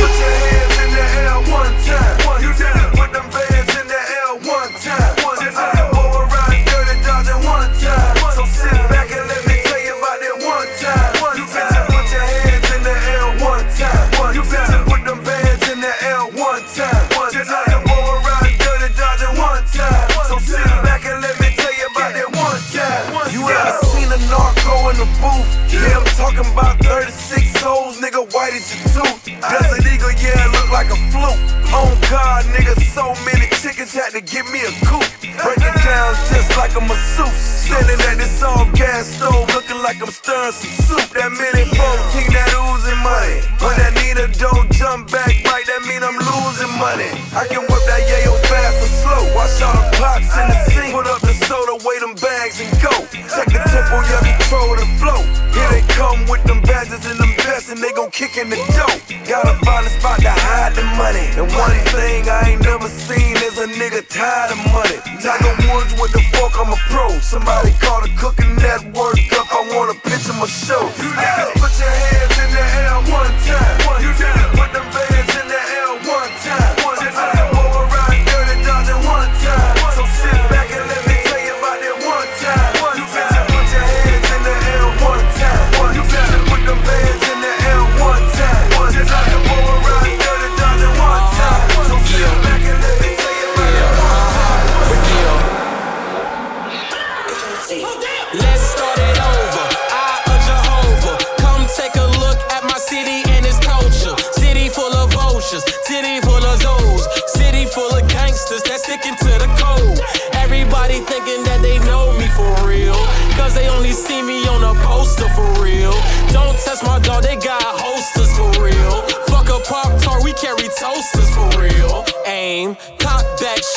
Put 0.00 0.16
your 0.16 0.32
hands 0.48 0.80
in 0.80 0.88
the 0.96 1.04
air 1.28 1.44
one 1.44 1.76
time. 1.84 2.40
You 2.40 2.48
just 2.56 2.93
the 25.04 25.10
booth? 25.20 25.50
Yeah, 25.72 25.98
I'm 25.98 26.04
talking 26.16 26.46
about 26.52 26.78
36 26.84 27.60
souls, 27.60 28.00
nigga, 28.00 28.22
white 28.32 28.54
as 28.54 28.68
your 28.72 29.04
tooth. 29.04 29.24
Desert 29.24 29.84
Eagle, 29.86 30.12
yeah, 30.16 30.46
it 30.46 30.52
look 30.52 30.63
like 30.74 30.90
a 30.90 30.98
fluke. 31.14 31.38
On 31.70 31.86
oh 31.86 31.90
God, 32.10 32.42
nigga, 32.50 32.74
so 32.90 33.14
many 33.22 33.46
chickens 33.62 33.94
had 33.94 34.10
to 34.10 34.20
give 34.20 34.42
me 34.50 34.58
a 34.66 34.72
coop. 34.82 35.06
Break 35.22 35.62
it 35.62 35.76
down 35.86 36.10
just 36.34 36.50
like 36.58 36.74
a 36.74 36.82
masseuse. 36.82 37.62
Standing 37.62 37.98
at 38.10 38.18
this 38.18 38.42
all 38.42 38.66
gas 38.74 39.06
stove, 39.06 39.46
looking 39.54 39.78
like 39.86 40.02
I'm 40.02 40.10
stirring 40.10 40.50
some 40.50 40.74
soup. 40.86 41.06
That 41.14 41.30
mini 41.30 41.62
14, 41.70 41.78
that 41.78 42.50
oozing 42.58 43.00
money. 43.06 43.38
When 43.62 43.74
that 43.78 43.94
Nina 44.02 44.26
don't 44.34 44.66
jump 44.74 45.14
back 45.14 45.30
right, 45.46 45.62
that 45.62 45.82
mean 45.86 46.02
I'm 46.02 46.18
losing 46.18 46.74
money. 46.74 47.10
I 47.38 47.46
can 47.46 47.62
whip 47.62 47.82
that 47.86 48.02
yayo 48.10 48.34
fast 48.50 48.82
or 48.82 48.90
slow. 49.02 49.22
Watch 49.38 49.62
all 49.62 49.78
the 49.78 49.86
pots 49.94 50.34
in 50.34 50.46
the 50.50 50.58
sink. 50.74 50.90
Put 50.90 51.06
up 51.06 51.22
the 51.22 51.34
soda, 51.46 51.78
weigh 51.86 52.02
them 52.02 52.18
bags 52.18 52.58
and 52.58 52.70
go. 52.82 52.94
Check 53.30 53.46
the 53.46 53.62
tempo, 53.70 54.02
yeah, 54.10 54.22
control 54.26 54.74
the 54.74 54.86
flow. 54.98 55.22
Here 55.54 55.70
they 55.70 55.86
come 55.94 56.26
with 56.26 56.42
them 56.44 56.62
badges 56.62 57.06
and 57.06 57.18
them 57.18 57.34
vests, 57.46 57.70
and 57.70 57.78
they 57.78 57.92
gon' 57.92 58.10
kick 58.10 58.36
in 58.36 58.50
the 58.50 58.58
dough. 58.74 58.98
Gotta 59.26 59.54
find 59.64 59.86
a 59.86 59.90
spot 59.90 60.20
to 60.20 60.30
hide 60.30 60.63
the 60.72 60.84
money. 60.96 61.28
And 61.36 61.52
one 61.52 61.76
thing 61.92 62.28
I 62.28 62.56
ain't 62.56 62.64
never 62.64 62.88
seen 62.88 63.36
is 63.44 63.58
a 63.58 63.68
nigga 63.68 64.00
tired 64.08 64.56
of 64.56 64.60
money. 64.72 64.96
Tiger 65.20 65.52
Woods 65.68 65.92
with 66.00 66.12
the 66.16 66.24
fork, 66.32 66.56
I'm 66.56 66.72
a 66.72 66.78
pro. 66.88 67.08
Somebody 67.20 67.72
call 67.84 68.00
the 68.00 68.08
cooking 68.16 68.56
network 68.56 69.20
up. 69.36 69.52
I 69.52 69.60
wanna 69.76 69.94
pitch 70.00 70.24
'em 70.28 70.40
my 70.40 70.46
show. 70.46 70.80
You 71.02 71.10
niggas 71.12 71.52
put 71.60 71.72
your 71.76 71.94
hands 72.04 72.36
in 72.40 72.50
the 72.56 72.64
air 72.80 72.96
one 73.12 73.34
time. 73.44 73.76
You 74.00 74.10
niggas 74.16 74.56
put 74.56 74.72
them 74.72 75.13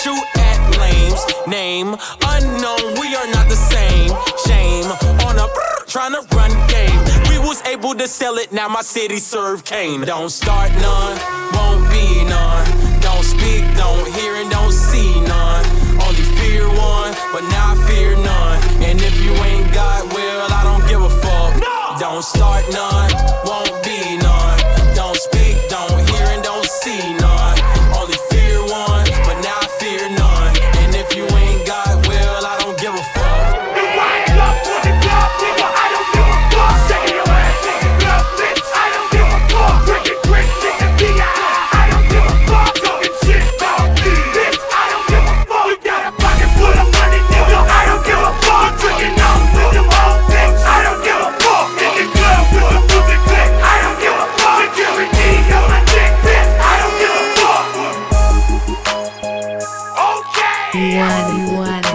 shoot 0.08 0.26
at 0.38 0.60
lames. 0.80 1.22
Name 1.48 1.90
unknown, 2.34 2.86
we 3.00 3.16
are 3.16 3.30
not 3.36 3.48
the 3.50 3.60
same. 3.74 4.12
Shame 4.46 4.88
on 5.28 5.36
a 5.38 5.48
trying 5.88 6.14
to 6.14 6.24
run 6.36 6.52
game. 6.68 7.00
We 7.30 7.38
was 7.40 7.62
able 7.66 7.94
to 7.96 8.08
sell 8.08 8.38
it, 8.38 8.52
now 8.52 8.68
my 8.68 8.82
city 8.82 9.18
serve 9.18 9.66
cane. 9.66 10.02
Don't 10.02 10.30
start 10.30 10.72
none, 10.88 11.16
won't 11.54 11.84
be 11.92 12.24
none. 12.24 12.66
Don't 13.02 13.24
speak, 13.24 13.64
don't 13.76 14.08
hear, 14.16 14.36
and 14.36 14.50
don't 14.50 14.72
see 14.72 15.12
none. 15.22 15.66
Only 16.06 16.26
fear 16.40 16.68
one, 16.68 17.12
but 17.34 17.44
now 17.56 17.74
I 17.74 17.76
fear 17.88 18.16
none. 18.16 18.60
And 18.88 19.02
if 19.02 19.16
you 19.24 19.34
ain't 19.50 19.74
got 19.74 20.02
will, 20.14 20.48
I 20.60 20.62
don't 20.64 20.86
give 20.88 21.02
a 21.02 21.14
fuck. 21.24 22.00
Don't 22.00 22.24
start 22.24 22.64
none, 22.72 23.12
won't 23.46 23.87
Want, 61.18 61.87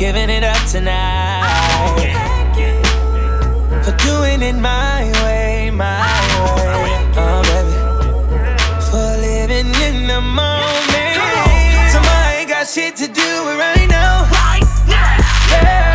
giving 0.00 0.30
it 0.30 0.42
up 0.42 0.56
tonight. 0.66 1.44
For 3.84 3.94
doing 3.98 4.40
it 4.40 4.54
my 4.54 5.12
way, 5.22 5.70
my 5.70 6.00
way. 6.56 6.96
Oh, 7.20 7.42
baby. 7.44 7.74
For 8.88 9.10
living 9.20 9.68
in 9.84 10.06
the 10.06 10.22
moment. 10.22 11.20
Tomorrow 11.92 12.32
I 12.32 12.36
ain't 12.40 12.48
got 12.48 12.66
shit 12.66 12.96
to 12.96 13.08
do 13.08 13.30
right 13.60 13.86
now. 13.90 14.24
Right 14.32 14.64
now. 14.88 15.20
Girl, 15.52 15.89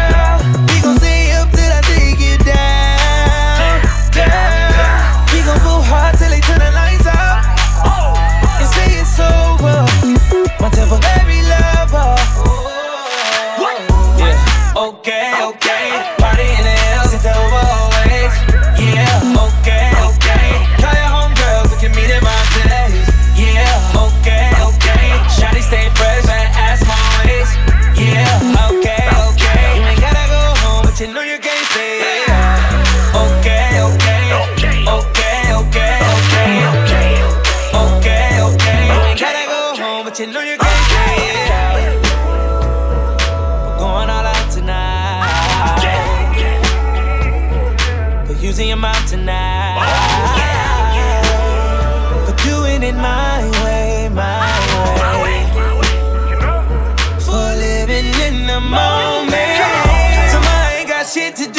but 40.16 40.26
you 40.26 40.32
know 40.32 40.40
you 40.40 40.58
can't 40.58 40.86
stay. 40.86 41.16
Yeah. 41.28 41.76
We're 43.66 43.78
going 43.78 44.10
all 44.10 44.26
out 44.26 44.50
tonight. 44.50 45.82
But 48.26 48.42
using 48.42 48.70
your 48.70 48.78
mouth 48.78 49.10
tonight. 49.10 49.76
But 52.26 52.38
doing 52.44 52.84
it 52.84 52.96
my 52.96 53.44
way, 53.66 54.10
my 54.14 54.50
way. 55.22 55.44
For 57.20 57.56
living 57.66 58.14
in 58.28 58.48
the 58.48 58.62
moment. 58.62 59.60
Tomorrow 60.32 60.78
ain't 60.78 60.88
got 60.88 61.06
shit 61.08 61.36
to 61.36 61.48
do 61.52 61.55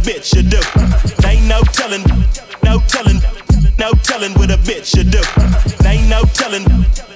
bitch 0.00 0.24
should 0.24 0.50
do. 0.50 0.60
Ain't 1.26 1.46
no 1.46 1.60
telling, 1.72 2.02
no 2.64 2.80
telling, 2.88 3.20
no 3.78 3.92
telling 4.02 4.32
what 4.34 4.50
a 4.50 4.56
bitch 4.58 4.86
should 4.86 5.10
do. 5.10 5.20
Ain't 5.86 6.08
no 6.08 6.22
telling, 6.34 6.64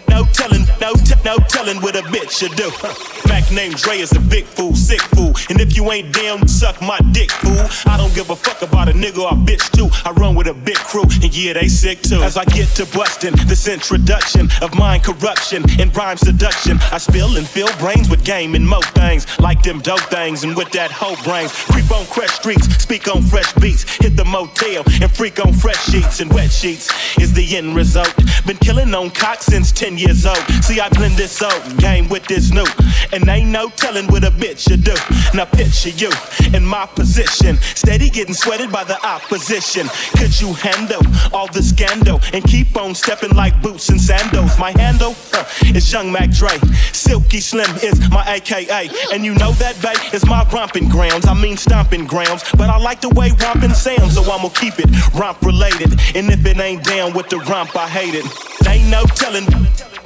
no 0.09 0.25
telling, 0.33 0.65
no 0.81 0.93
te- 0.95 1.15
no 1.25 1.37
telling 1.49 1.81
what 1.81 1.97
a 1.97 2.03
bitch 2.03 2.31
should 2.31 2.55
do. 2.57 3.14
Mac 3.35 3.51
named 3.51 3.75
Dre 3.79 3.99
is 3.99 4.13
a 4.13 4.21
big 4.21 4.45
fool, 4.45 4.77
sick 4.77 5.01
fool. 5.01 5.35
And 5.51 5.61
if 5.61 5.77
you 5.77 5.91
ain't 5.91 6.15
damn, 6.15 6.47
suck 6.47 6.81
my 6.81 7.01
dick, 7.11 7.33
fool. 7.33 7.67
I 7.93 7.97
don't 7.97 8.15
give 8.15 8.31
a 8.31 8.37
fuck 8.37 8.63
about 8.63 8.89
a 8.89 8.93
nigga 8.93 9.19
or 9.19 9.31
a 9.31 9.35
bitch 9.35 9.73
too. 9.73 9.89
I 10.09 10.13
run 10.13 10.37
with 10.37 10.47
a 10.47 10.55
big 10.55 10.77
crew, 10.77 11.03
and 11.03 11.37
yeah, 11.37 11.55
they 11.55 11.67
sick 11.67 12.01
too. 12.01 12.23
As 12.23 12.37
I 12.37 12.45
get 12.45 12.69
to 12.77 12.87
busting 12.97 13.35
this 13.49 13.67
introduction 13.67 14.49
of 14.63 14.73
mind 14.77 15.03
corruption 15.03 15.65
and 15.81 15.95
rhyme 15.97 16.17
seduction, 16.17 16.79
I 16.93 16.99
spill 16.99 17.37
and 17.37 17.45
fill 17.45 17.67
brains 17.81 18.09
with 18.09 18.25
game 18.25 18.55
and 18.55 18.65
mo 18.65 18.81
things 18.95 19.27
like 19.41 19.65
them 19.65 19.81
dope 19.81 20.07
things. 20.15 20.45
And 20.45 20.57
with 20.57 20.71
that 20.71 20.93
hoe 20.93 21.17
brains, 21.25 21.51
creep 21.65 21.91
on 21.91 22.05
fresh 22.05 22.35
streets, 22.35 22.69
speak 22.77 23.09
on 23.09 23.23
fresh 23.23 23.53
beats, 23.55 23.83
hit 23.97 24.17
the 24.17 24.25
motel 24.25 24.85
and 25.03 25.11
freak 25.11 25.45
on 25.45 25.53
fresh 25.53 25.83
sheets 25.91 26.21
and 26.21 26.33
wet 26.33 26.53
sheets 26.53 26.89
is 27.19 27.33
the 27.33 27.57
end 27.57 27.75
result. 27.75 28.15
Been 28.47 28.59
killing 28.59 28.95
on 28.95 29.11
cock 29.11 29.43
since 29.43 29.73
10 29.73 29.99
years 29.99 30.25
old. 30.25 30.39
See, 30.63 30.79
I 30.79 30.89
blend 30.91 31.17
this 31.17 31.43
old 31.43 31.79
game 31.79 32.09
with 32.09 32.25
this 32.27 32.53
new, 32.53 32.67
and 33.13 33.24
ain't 33.29 33.51
no 33.51 33.69
telling 33.71 34.07
what 34.09 34.25
a 34.25 34.31
bitch 34.31 34.69
you 34.69 34.77
do. 34.77 34.95
Now 35.37 35.45
picture 35.45 35.91
you 35.91 36.11
in 36.55 36.65
my 36.65 36.87
position, 36.87 37.57
steady 37.57 38.11
getting 38.11 38.35
sweated 38.35 38.71
by 38.71 38.85
the 38.85 38.99
opposition. 39.07 39.89
Could 40.19 40.39
you 40.41 40.53
handle 40.55 41.03
all 41.33 41.49
the 41.49 41.63
scandal 41.63 42.21
and 42.33 42.45
keep 42.45 42.77
on 42.77 42.95
stepping 42.95 43.35
like 43.35 43.61
boots 43.63 43.89
and 43.89 44.01
sandals? 44.01 44.59
My 44.59 44.73
handle 44.79 45.15
huh, 45.33 45.45
is 45.75 45.93
Young 45.93 46.11
Mac 46.13 46.31
Dre. 46.31 46.59
Silky 46.93 47.41
Slim 47.41 47.71
is 47.83 47.99
my 48.11 48.25
AKA, 48.35 48.91
and 49.13 49.25
you 49.25 49.35
know 49.35 49.53
that 49.53 49.81
bay 49.83 49.95
is 50.17 50.25
my 50.27 50.49
romping 50.51 50.89
grounds. 50.89 51.27
I 51.27 51.35
mean 51.35 51.57
stomping 51.57 52.07
grounds, 52.07 52.45
but 52.57 52.71
I 52.71 52.79
like 52.79 53.01
the 53.01 53.11
way 53.11 53.31
romping 53.41 53.75
sounds, 53.75 54.15
so 54.15 54.23
I'ma 54.31 54.49
keep 54.51 54.75
it 54.79 54.91
romp 55.15 55.41
related. 55.43 55.93
And 56.15 56.31
if 56.31 56.45
it 56.47 56.59
ain't 56.59 56.85
down 56.85 57.13
with 57.13 57.29
the 57.29 57.39
romp, 57.39 57.77
I 57.77 57.89
hate 57.89 58.15
it. 58.15 58.27
Ain't 58.69 58.89
no 58.89 59.05
telling, 59.05 59.45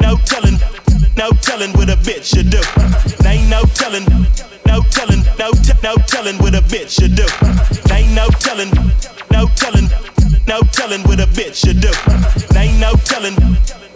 no 0.01 0.17
telling, 0.25 0.59
no 1.19 1.31
telling 1.43 1.73
what 1.73 1.91
a 1.91 1.97
bitch 1.97 2.33
should 2.33 2.49
do. 2.49 2.63
Ain't 3.27 3.51
no 3.51 3.63
telling, 3.75 4.05
no 4.67 4.81
telling, 4.89 5.25
no 5.37 5.51
te- 5.51 5.75
no 5.83 5.97
telling 6.07 6.39
what 6.39 6.55
a 6.55 6.63
bitch 6.71 6.91
should 6.91 7.17
do. 7.17 7.27
Ain't 7.93 8.13
no 8.15 8.29
telling, 8.39 8.71
no 9.33 9.49
telling, 9.57 9.91
no 10.47 10.61
telling 10.71 11.03
what 11.03 11.19
a 11.19 11.27
bitch 11.27 11.57
should 11.57 11.81
do. 11.81 11.91
Ain't 12.57 12.79
no 12.79 12.93
telling, 13.05 13.35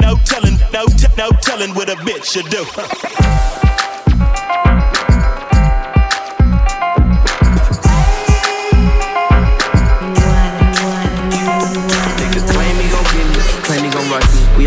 no 0.01 0.17
telling, 0.25 0.59
no 0.73 0.85
te- 0.87 1.15
no 1.17 1.31
telling 1.41 1.73
what 1.77 1.89
a 1.89 1.95
bitch 2.03 2.25
should 2.25 2.51
do. 2.51 3.91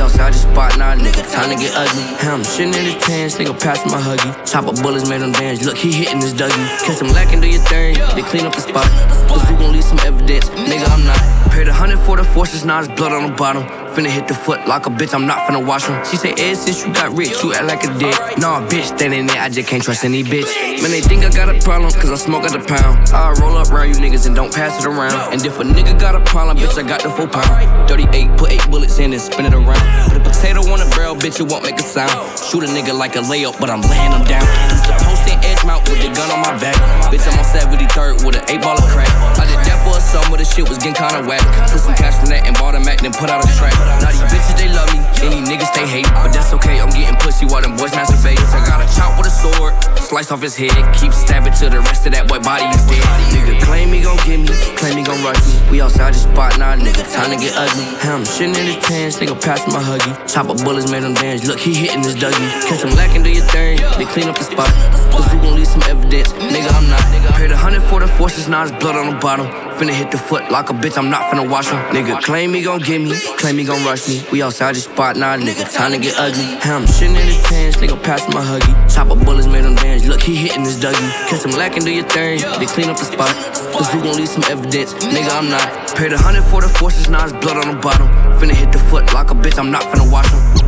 We 0.06 0.12
outside 0.12 0.34
the 0.36 0.38
spot, 0.38 0.78
nah, 0.78 0.94
nigga, 0.94 1.26
time 1.34 1.50
to 1.50 1.56
get 1.56 1.74
ugly. 1.74 2.04
I'm 2.30 2.42
shitting 2.44 2.78
in 2.78 2.86
his 2.86 2.96
pants, 3.04 3.36
nigga, 3.38 3.60
pass 3.60 3.84
my 3.90 4.00
huggy. 4.00 4.30
Chopper 4.46 4.80
bullets 4.84 5.10
made 5.10 5.22
him 5.22 5.32
dance, 5.32 5.66
look, 5.66 5.78
he 5.78 5.92
hitting 5.92 6.22
his 6.22 6.32
Dougie. 6.32 6.86
Catch 6.86 7.02
him 7.02 7.08
lacking, 7.08 7.42
do 7.42 7.48
your 7.50 7.60
thing, 7.64 7.96
they 8.14 8.22
clean 8.22 8.46
up 8.46 8.54
the 8.54 8.62
spot. 8.62 8.86
Cause 9.28 9.42
we 9.50 9.58
gon' 9.58 9.72
leave 9.74 9.84
some 9.84 9.98
evidence, 10.06 10.48
nigga, 10.50 10.88
I'm 10.94 11.06
not. 11.06 11.52
Paid 11.52 11.70
a 11.70 11.74
hundred 11.74 11.98
for 12.06 12.18
the 12.18 12.24
forces, 12.24 12.64
now 12.64 12.84
there's 12.84 12.96
blood 12.96 13.14
on 13.14 13.32
the 13.32 13.36
bottom. 13.36 13.85
Finna 13.96 14.12
hit 14.12 14.28
the 14.28 14.34
foot 14.34 14.68
like 14.68 14.86
a 14.88 14.90
bitch, 14.90 15.14
I'm 15.14 15.26
not 15.26 15.48
finna 15.48 15.66
wash 15.66 15.88
him. 15.88 15.96
She 16.04 16.18
say, 16.18 16.34
eh, 16.34 16.52
Ed, 16.52 16.56
since 16.56 16.86
you 16.86 16.94
got 16.94 17.16
rich, 17.16 17.32
you 17.42 17.54
act 17.54 17.64
like 17.64 17.84
a 17.86 17.98
dick. 17.98 18.12
Nah, 18.38 18.60
bitch, 18.68 18.92
that 18.92 19.00
standing 19.00 19.26
there, 19.26 19.40
I 19.40 19.48
just 19.48 19.70
can't 19.70 19.82
trust 19.82 20.04
any 20.04 20.22
bitch. 20.22 20.52
Man, 20.82 20.92
they 20.92 21.00
think 21.00 21.24
I 21.24 21.30
got 21.30 21.48
a 21.48 21.58
problem, 21.64 21.90
cause 21.94 22.12
I 22.12 22.20
smoke 22.20 22.44
at 22.44 22.52
the 22.52 22.60
pound. 22.60 23.08
I 23.16 23.32
roll 23.40 23.56
up 23.56 23.72
around 23.72 23.96
you 23.96 23.96
niggas 23.96 24.28
and 24.28 24.36
don't 24.36 24.54
pass 24.54 24.84
it 24.84 24.86
around. 24.86 25.16
And 25.32 25.40
if 25.46 25.58
a 25.60 25.64
nigga 25.64 25.98
got 25.98 26.14
a 26.14 26.20
problem, 26.28 26.58
bitch, 26.58 26.76
I 26.76 26.84
got 26.84 27.04
the 27.04 27.10
full 27.10 27.28
pound. 27.28 27.88
38, 27.88 28.36
put 28.36 28.52
eight 28.52 28.68
bullets 28.70 29.00
in 29.00 29.14
and 29.14 29.22
spin 29.22 29.46
it 29.46 29.54
around. 29.54 29.80
Put 30.12 30.20
a 30.20 30.24
potato 30.28 30.60
on 30.68 30.84
a 30.84 30.90
barrel, 30.92 31.16
bitch, 31.16 31.40
it 31.40 31.48
won't 31.48 31.64
make 31.64 31.80
a 31.80 31.88
sound. 31.88 32.12
Shoot 32.36 32.64
a 32.64 32.68
nigga 32.68 32.92
like 32.92 33.16
a 33.16 33.24
layup, 33.24 33.56
but 33.64 33.70
I'm 33.70 33.80
laying 33.80 34.12
him 34.12 34.28
down. 34.28 34.44
Used 34.76 34.92
to 34.92 34.96
post 35.08 35.24
in 35.32 35.40
edge 35.40 35.64
mount 35.64 35.88
with 35.88 36.04
the 36.04 36.12
gun 36.12 36.28
on 36.36 36.44
my 36.44 36.52
back. 36.60 36.76
Bitch, 37.08 37.24
I'm 37.32 37.40
on 37.40 37.48
73rd 37.48 38.28
with 38.28 38.36
an 38.36 38.44
8 38.52 38.60
ball 38.60 38.76
of 38.76 38.84
crack. 38.92 39.08
I 39.40 39.48
that 39.48 39.75
for 39.86 39.98
a 39.98 40.02
summer, 40.02 40.36
the 40.36 40.44
shit 40.44 40.66
was 40.68 40.82
getting 40.82 40.98
kinda 40.98 41.22
whack. 41.30 41.46
Took 41.70 41.86
some 41.86 41.94
cash 41.94 42.18
from 42.18 42.34
that 42.34 42.50
and 42.50 42.58
bought 42.58 42.74
a 42.74 42.82
Mac, 42.82 43.00
then 43.06 43.14
put 43.14 43.30
out 43.30 43.46
a 43.46 43.50
track. 43.54 43.78
Now 44.02 44.10
these 44.10 44.26
bitches, 44.34 44.58
they 44.58 44.70
love 44.74 44.90
me, 44.90 45.00
any 45.22 45.40
niggas 45.46 45.70
they 45.78 45.86
hate. 45.86 46.10
But 46.26 46.34
that's 46.34 46.52
okay, 46.58 46.82
I'm 46.82 46.90
getting 46.90 47.16
pussy 47.22 47.46
while 47.46 47.62
them 47.62 47.78
boys 47.78 47.94
masturbate. 47.94 48.42
I 48.50 48.66
got 48.66 48.82
a 48.82 48.88
chop 48.98 49.14
with 49.18 49.30
a 49.30 49.34
sword. 49.34 49.78
Slice 50.02 50.32
off 50.32 50.42
his 50.42 50.56
head, 50.58 50.74
keep 50.98 51.14
stabbing 51.14 51.54
till 51.54 51.70
the 51.70 51.82
rest 51.86 52.06
of 52.06 52.12
that 52.14 52.28
boy 52.28 52.40
body 52.40 52.66
is 52.74 52.84
dead. 52.90 53.06
Nigga 53.30 53.62
claim 53.62 53.94
he 53.94 54.02
gon' 54.02 54.18
get 54.26 54.42
me, 54.42 54.54
claim 54.76 54.98
he 54.98 55.04
gon' 55.04 55.22
rush 55.22 55.38
me. 55.46 55.54
We 55.70 55.82
outside 55.82 56.14
the 56.14 56.20
spot 56.20 56.58
now, 56.58 56.74
nigga, 56.74 57.06
time 57.14 57.30
to 57.30 57.38
get 57.38 57.54
ugly. 57.54 57.86
Him 58.02 58.26
shitting 58.26 58.58
in 58.58 58.66
his 58.66 58.80
pants, 58.86 59.18
nigga 59.22 59.38
pass 59.38 59.62
my 59.70 59.82
huggy. 59.82 60.12
Chopper 60.26 60.58
bullets 60.66 60.90
made 60.90 61.04
him 61.04 61.14
dance, 61.14 61.46
look, 61.46 61.60
he 61.60 61.74
hitting 61.74 62.04
his 62.04 62.16
Dougie. 62.16 62.50
Catch 62.66 62.82
him 62.82 62.94
lacking, 62.96 63.24
do 63.24 63.30
your 63.30 63.46
thing, 63.54 63.78
they 63.98 64.06
clean 64.06 64.30
up 64.30 64.38
the 64.38 64.46
spot. 64.46 64.70
Cause 65.12 65.26
we 65.34 65.40
gon' 65.40 65.56
leave 65.56 65.68
some 65.68 65.82
evidence, 65.90 66.34
nigga, 66.34 66.70
I'm 66.74 66.90
not. 66.90 67.02
Paid 67.36 67.52
a 67.52 67.58
hundred 67.58 67.84
for 67.90 67.95
forces, 68.18 68.48
it's 68.48 68.72
blood 68.82 68.96
on 68.96 69.14
the 69.14 69.20
bottom. 69.20 69.48
Finna 69.78 69.92
hit 69.92 70.12
the 70.12 70.18
foot 70.18 70.50
like 70.50 70.70
a 70.70 70.74
bitch, 70.74 70.98
I'm 70.98 71.10
not 71.10 71.32
finna 71.32 71.50
wash 71.50 71.68
him. 71.70 71.80
Nigga 71.94 72.22
claim 72.22 72.54
he 72.54 72.62
gon' 72.62 72.80
get 72.80 73.02
me, 73.02 73.14
claim 73.38 73.58
he 73.58 73.66
gon' 73.66 73.84
rush 73.84 74.08
me. 74.08 74.24
We 74.32 74.42
outside 74.42 74.76
the 74.76 74.80
spot 74.80 75.18
now, 75.18 75.36
nigga, 75.36 75.72
time 75.74 75.92
to 75.92 76.00
get 76.00 76.16
ugly. 76.18 76.46
i'm 76.64 76.86
shitting 76.86 77.20
in 77.20 77.28
his 77.28 77.42
pants, 77.44 77.78
nigga 77.78 78.02
pass 78.02 78.22
my 78.34 78.42
huggy. 78.42 78.74
Chopper 78.94 79.16
bullets 79.16 79.48
made 79.48 79.66
him 79.66 79.76
dance, 79.76 80.06
look, 80.06 80.22
he 80.22 80.36
hitting 80.36 80.64
his 80.64 80.80
Dougie. 80.80 81.12
Catch 81.30 81.46
him 81.46 81.52
lacking, 81.52 81.84
do 81.84 81.92
your 81.92 82.08
thing, 82.08 82.40
they 82.60 82.66
clean 82.66 82.90
up 82.90 82.98
the 82.98 83.06
spot. 83.06 83.34
Cause 83.74 83.94
we 83.94 84.02
gon' 84.02 84.16
leave 84.16 84.30
some 84.30 84.44
evidence, 84.50 84.94
nigga, 84.94 85.32
I'm 85.32 85.50
not. 85.50 85.96
Paid 85.96 86.14
a 86.14 86.18
hundred 86.18 86.44
for 86.44 86.62
the 86.62 86.70
forces, 86.70 87.08
it's 87.10 87.34
blood 87.44 87.58
on 87.58 87.76
the 87.76 87.82
bottom. 87.82 88.08
Finna 88.40 88.54
hit 88.54 88.72
the 88.72 88.80
foot 88.80 89.14
like 89.14 89.32
a 89.32 89.36
bitch, 89.36 89.60
I'm 89.60 89.72
not 89.72 89.84
finna 89.84 90.10
wash 90.12 90.30
him. 90.32 90.65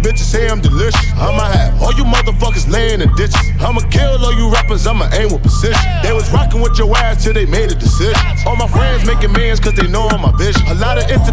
Bitches 0.00 0.28
say 0.32 0.48
I'm 0.48 0.60
delicious. 0.60 1.12
I'ma 1.16 1.44
have 1.44 1.80
all 1.82 1.92
you 1.94 2.04
motherfuckers 2.04 2.68
laying 2.70 3.00
in 3.00 3.14
ditches. 3.14 3.36
I'ma 3.60 3.80
kill 3.90 4.16
all 4.24 4.34
you 4.34 4.50
rappers, 4.50 4.86
I'ma 4.86 5.08
aim 5.12 5.32
with 5.32 5.42
precision. 5.42 5.80
They 6.02 6.12
was 6.12 6.30
rocking 6.32 6.60
with 6.60 6.78
your 6.78 6.90
ass 6.96 7.22
till 7.22 7.32
they 7.32 7.46
made 7.46 7.70
a 7.70 7.74
decision. 7.74 8.16
All 8.46 8.56
my 8.56 8.68
friends 8.68 9.06
making 9.06 9.32
millions 9.32 9.60
cause 9.60 9.74
they 9.74 9.86
know 9.86 10.08
I'm 10.08 10.22
my 10.22 10.32
vision. 10.36 10.66
A 10.68 10.74
lot 10.74 10.89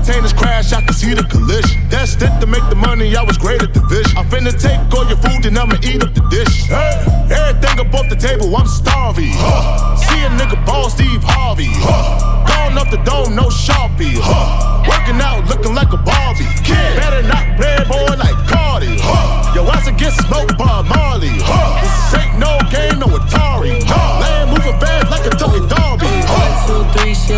of 0.10 0.16
entertainers 0.16 0.34
crash, 0.34 0.74
I 0.74 0.82
can 0.82 0.94
see 0.94 1.14
the 1.14 1.24
collision. 1.24 1.90
That's 1.90 2.16
it 2.16 2.40
to 2.40 2.48
make 2.48 2.64
the 2.70 2.76
money, 2.76 3.16
I 3.16 3.24
was 3.24 3.38
great 3.38 3.62
at 3.62 3.74
the 3.74 3.82
vision. 3.82 4.18
I'm 4.18 4.26
finna 4.30 4.52
take 4.52 4.80
all 4.94 5.08
your 5.08 5.18
food 5.18 5.46
and 5.46 5.58
I'ma 5.58 5.76
eat 5.84 6.04
up 6.04 6.14
the 6.14 6.26
dish. 6.30 6.68
Hey, 6.68 7.04
everything 7.32 7.80
off 7.94 8.10
the 8.10 8.16
table, 8.16 8.56
I'm 8.56 8.68
starving. 8.68 9.34
Huh. 9.34 9.96
See 9.96 10.22
a 10.24 10.30
nigga 10.30 10.66
ball 10.66 10.90
Steve 10.90 11.24
Harvey. 11.24 11.68
Huh. 11.70 12.36
Up 12.78 12.92
the 12.92 12.98
dome, 12.98 13.34
no 13.34 13.50
Sharpie. 13.50 14.22
Huh. 14.22 14.86
Working 14.86 15.20
out, 15.20 15.50
looking 15.50 15.74
like 15.74 15.92
a 15.94 15.98
Barbie. 15.98 16.46
Kid, 16.62 16.78
better 17.02 17.24
not 17.24 17.58
play 17.58 17.78
boy 17.90 18.14
like 18.22 18.38
Cardi. 18.46 19.00
Huh. 19.02 19.56
Yo, 19.56 19.66
I 19.66 19.82
get 19.98 20.14
smoked 20.14 20.56
by 20.60 20.84
Marley. 20.84 21.42
Huh. 21.42 21.87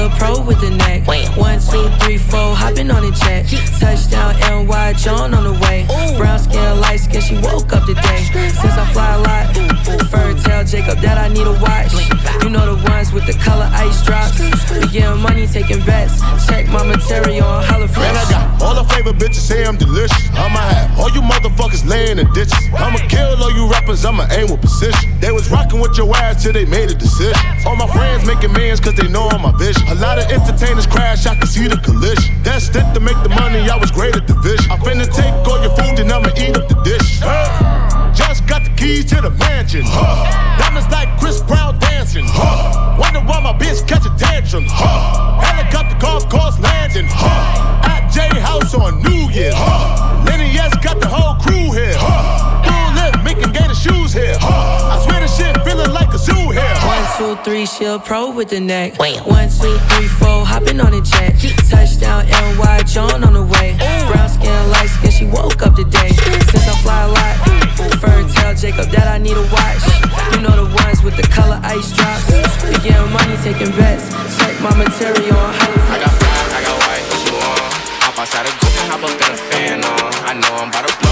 A 0.09 0.17
pro 0.17 0.41
with 0.41 0.59
the 0.61 0.69
neck. 0.69 1.07
One, 1.07 1.59
two, 1.59 1.89
three, 1.99 2.17
four, 2.17 2.55
hopping 2.55 2.91
on 2.91 3.03
the 3.03 3.11
jet. 3.11 3.45
Touchdown, 3.79 4.35
NY, 4.67 4.93
John 4.93 5.33
on 5.33 5.43
the 5.43 5.53
way. 5.65 5.85
Brown 6.17 6.39
skin, 6.39 6.79
light 6.79 6.99
skin, 6.99 7.21
she 7.21 7.35
woke 7.35 7.73
up 7.73 7.85
today. 7.85 8.23
Since 8.29 8.77
I 8.77 8.85
fly 8.93 9.15
a 9.15 9.19
lot, 9.19 9.68
tell 10.65 10.81
Jacob 10.81 10.99
that 11.01 11.17
I 11.17 11.27
need 11.29 11.47
a 11.47 11.55
watch. 11.63 11.93
You 12.43 12.49
know 12.49 12.75
the 12.75 12.77
ones 12.89 13.13
with 13.13 13.25
the 13.25 13.33
color 13.33 13.69
ice 13.71 14.03
drops. 14.03 14.39
We 14.71 14.87
getting 14.91 15.21
money, 15.21 15.47
taking 15.47 15.79
bets. 15.85 16.19
Check 16.47 16.67
my 16.67 16.83
material 16.83 17.45
on 17.45 17.63
Holla 17.63 17.87
Man, 17.87 18.15
I 18.15 18.25
got 18.29 18.61
all 18.61 18.75
the 18.75 18.83
favorite 18.91 19.15
bitches 19.15 19.45
say 19.47 19.65
I'm 19.65 19.77
delicious. 19.77 20.17
I'ma 20.33 20.59
have 20.59 20.99
all 20.99 21.11
you 21.11 21.21
motherfuckers 21.21 21.87
laying 21.87 22.19
in 22.19 22.31
ditches. 22.33 22.59
I'ma 22.75 22.99
kill 23.07 23.35
all 23.41 23.51
you 23.51 23.69
rappers, 23.69 24.03
I'ma 24.03 24.27
aim 24.31 24.51
with 24.51 24.61
precision. 24.61 25.19
They 25.19 25.31
was 25.31 25.49
rocking 25.49 25.79
with 25.79 25.97
your 25.97 26.13
ass 26.15 26.43
till 26.43 26.53
they 26.53 26.65
made 26.65 26.89
a 26.91 26.95
decision. 26.95 27.39
All 27.65 27.75
my 27.75 27.87
friends 27.87 28.25
making 28.25 28.51
millions 28.53 28.79
cause 28.79 28.95
they 28.95 29.07
know 29.07 29.27
I'm 29.29 29.41
my 29.41 29.55
vision. 29.57 29.87
A 29.89 29.95
lot 29.95 30.19
of 30.19 30.25
entertainers 30.31 30.87
crash, 30.87 31.25
I 31.25 31.35
can 31.35 31.47
see 31.47 31.67
the 31.67 31.77
collision. 31.77 32.35
That's 32.43 32.67
it 32.69 32.85
to 32.93 32.99
make 32.99 33.19
the 33.23 33.29
money, 33.29 33.69
I 33.69 33.77
was 33.77 33.91
great 33.91 34.15
at 34.15 34.27
the 34.27 34.35
vision. 34.35 34.71
I'm 34.71 34.79
finna 34.79 35.07
take 35.07 35.33
all 35.47 35.61
your 35.61 35.75
food 35.75 35.99
and 35.99 36.11
I'ma 36.11 36.29
eat 36.35 36.57
up 36.57 36.67
the 36.67 36.79
dish. 36.83 37.19
Hey, 37.19 37.98
just 38.13 38.47
got 38.47 38.63
the 38.63 38.69
keys 38.71 39.05
to 39.11 39.21
the 39.21 39.29
mansion. 39.31 39.83
Huh. 39.85 40.57
Diamonds 40.57 40.89
like 40.91 41.09
Chris 41.19 41.41
Brown 41.41 41.79
dancing. 41.79 42.25
Huh. 42.27 42.97
Wonder 42.99 43.19
why 43.21 43.41
my 43.41 43.53
bitch 43.53 43.87
catch 43.87 44.05
a 44.05 44.13
tantrum. 44.17 44.65
Huh. 44.67 45.39
Helicopter 45.41 45.97
golf 45.99 46.29
course 46.29 46.59
landing. 46.59 47.07
Huh. 47.09 47.89
At 47.89 48.09
J 48.11 48.39
House 48.39 48.73
on 48.73 49.01
New 49.03 49.29
Year's. 49.29 49.53
Huh. 49.55 50.23
Lenny 50.25 50.49
S 50.57 50.75
got 50.83 50.99
the 50.99 51.07
whole 51.07 51.35
crew 51.41 51.71
here. 51.71 51.95
Huh. 51.97 52.88
Full 53.09 53.21
lip, 53.21 53.23
making 53.23 53.51
gator 53.51 53.73
shoes 53.73 54.13
here. 54.13 54.35
I 54.41 55.01
swear 55.03 55.21
this 55.21 55.37
shit 55.37 55.55
feeling 55.63 55.91
like 55.91 56.13
a 56.13 56.17
zoo 56.17 56.51
here. 56.51 56.75
One, 56.85 57.05
two, 57.17 57.35
three, 57.43 57.65
she 57.65 57.85
a 57.85 57.99
pro 57.99 58.31
with 58.31 58.49
the 58.49 58.59
neck. 58.59 58.97
One, 58.99 59.49
two, 59.49 59.77
three, 59.89 60.07
four, 60.07 60.45
hopping 60.45 60.79
on 60.79 60.91
the 60.91 61.01
jet. 61.01 61.35
Touchdown, 61.69 62.25
NY, 62.27 62.83
John 62.83 63.23
on 63.23 63.33
the 63.33 63.43
way. 63.43 63.75
Brown 64.11 64.29
skin, 64.29 64.71
light 64.71 64.89
skin, 64.89 65.11
she 65.11 65.25
woke 65.25 65.61
up 65.61 65.75
today. 65.75 66.09
Since 66.09 66.67
I 66.67 66.75
fly 66.83 67.03
a 67.03 67.07
lot, 67.09 67.35
fur 67.99 68.27
tell 68.33 68.53
Jacob 68.55 68.89
that 68.91 69.07
I 69.07 69.17
need 69.17 69.37
a 69.37 69.45
watch. 69.53 69.83
You 70.33 70.41
know 70.41 70.55
the 70.55 70.67
ones 70.83 71.03
with 71.03 71.15
the 71.15 71.23
color 71.23 71.59
ice 71.63 71.91
drops. 71.93 72.27
We 72.65 72.75
getting 72.83 73.11
money, 73.11 73.35
taking 73.43 73.71
bets. 73.77 74.09
Check 74.37 74.59
my 74.61 74.73
material 74.75 75.37
on 75.37 75.53
Holla 75.53 75.81
I 75.89 75.97
got 75.99 76.13
black, 76.19 76.47
I 76.53 76.61
got 76.63 76.77
white, 76.85 77.05
what 77.09 77.21
you 77.25 77.33
want? 77.37 77.73
Hop 78.05 78.19
outside 78.19 78.45
a 78.45 78.51
goose 78.59 78.77
and 78.81 78.89
hop 78.91 79.03
up 79.03 79.15
in 79.17 79.31
a 79.33 79.39
fan 79.49 79.77
on. 79.83 80.09
I 80.29 80.33
know 80.33 80.53
I'm 80.61 80.69
about 80.69 80.87
to 80.87 80.93
blow, 80.99 81.08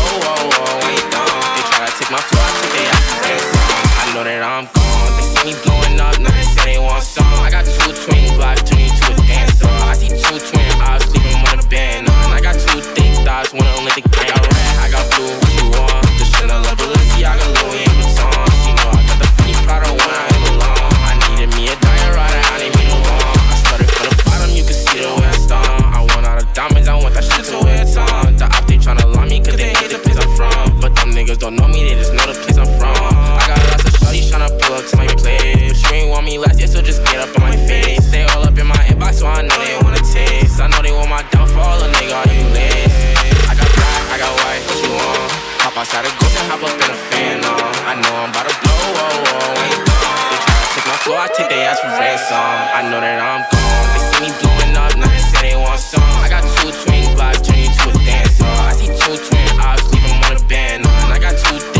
take 51.57 51.65
their 51.65 51.75
for 51.75 51.99
ransom. 51.99 52.37
I 52.37 52.81
know 52.89 52.99
that 53.01 53.19
I'm 53.19 53.41
gone. 53.49 53.85
They 53.93 54.01
see 54.05 54.19
me 54.25 54.29
blowing 54.41 54.77
up, 54.77 54.93
now 54.97 55.07
they 55.07 55.17
say 55.17 55.51
they 55.51 55.57
want 55.57 55.79
some. 55.79 56.03
I 56.21 56.29
got 56.29 56.43
two 56.57 56.71
twin 56.71 57.15
blocks, 57.15 57.41
turn 57.41 57.57
you 57.57 57.69
to 57.69 57.89
a 57.89 57.93
dancer. 58.05 58.45
I 58.45 58.73
see 58.73 58.87
two 58.87 59.17
twin 59.17 59.59
eyes, 59.61 59.81
leave 59.91 60.05
'em 60.05 60.23
on 60.25 60.37
a 60.37 60.43
band. 60.45 60.85
I 60.87 61.17
got 61.19 61.37
two 61.37 61.76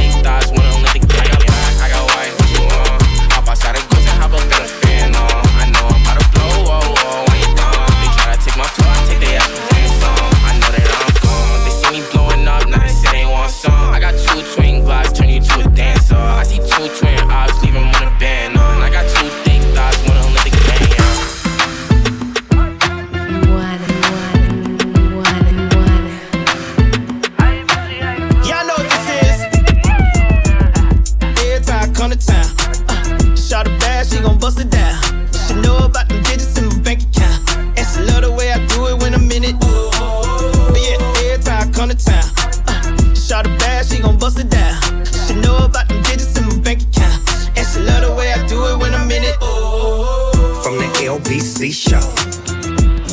uh, 43.38 43.44
shot 43.44 43.48
a 43.48 43.58
bad, 43.60 43.86
she 43.86 44.02
gon' 44.02 44.18
bust 44.18 44.40
it 44.40 44.50
down. 44.50 45.06
She 45.28 45.34
know 45.36 45.58
about 45.66 45.88
them 45.88 46.02
digits 46.04 46.38
in 46.38 46.48
my 46.48 46.60
bank 46.60 46.82
account, 46.82 47.22
and 47.58 47.68
she 47.68 47.80
love 47.80 48.02
the 48.02 48.14
way 48.16 48.32
I 48.32 48.46
do 48.48 48.66
it 48.68 48.78
when 48.80 48.94
I'm 48.94 49.10
in 49.12 49.24
it. 49.24 49.36
From 50.64 50.78
the 50.78 50.88
LBC 51.06 51.72
show, 51.72 52.02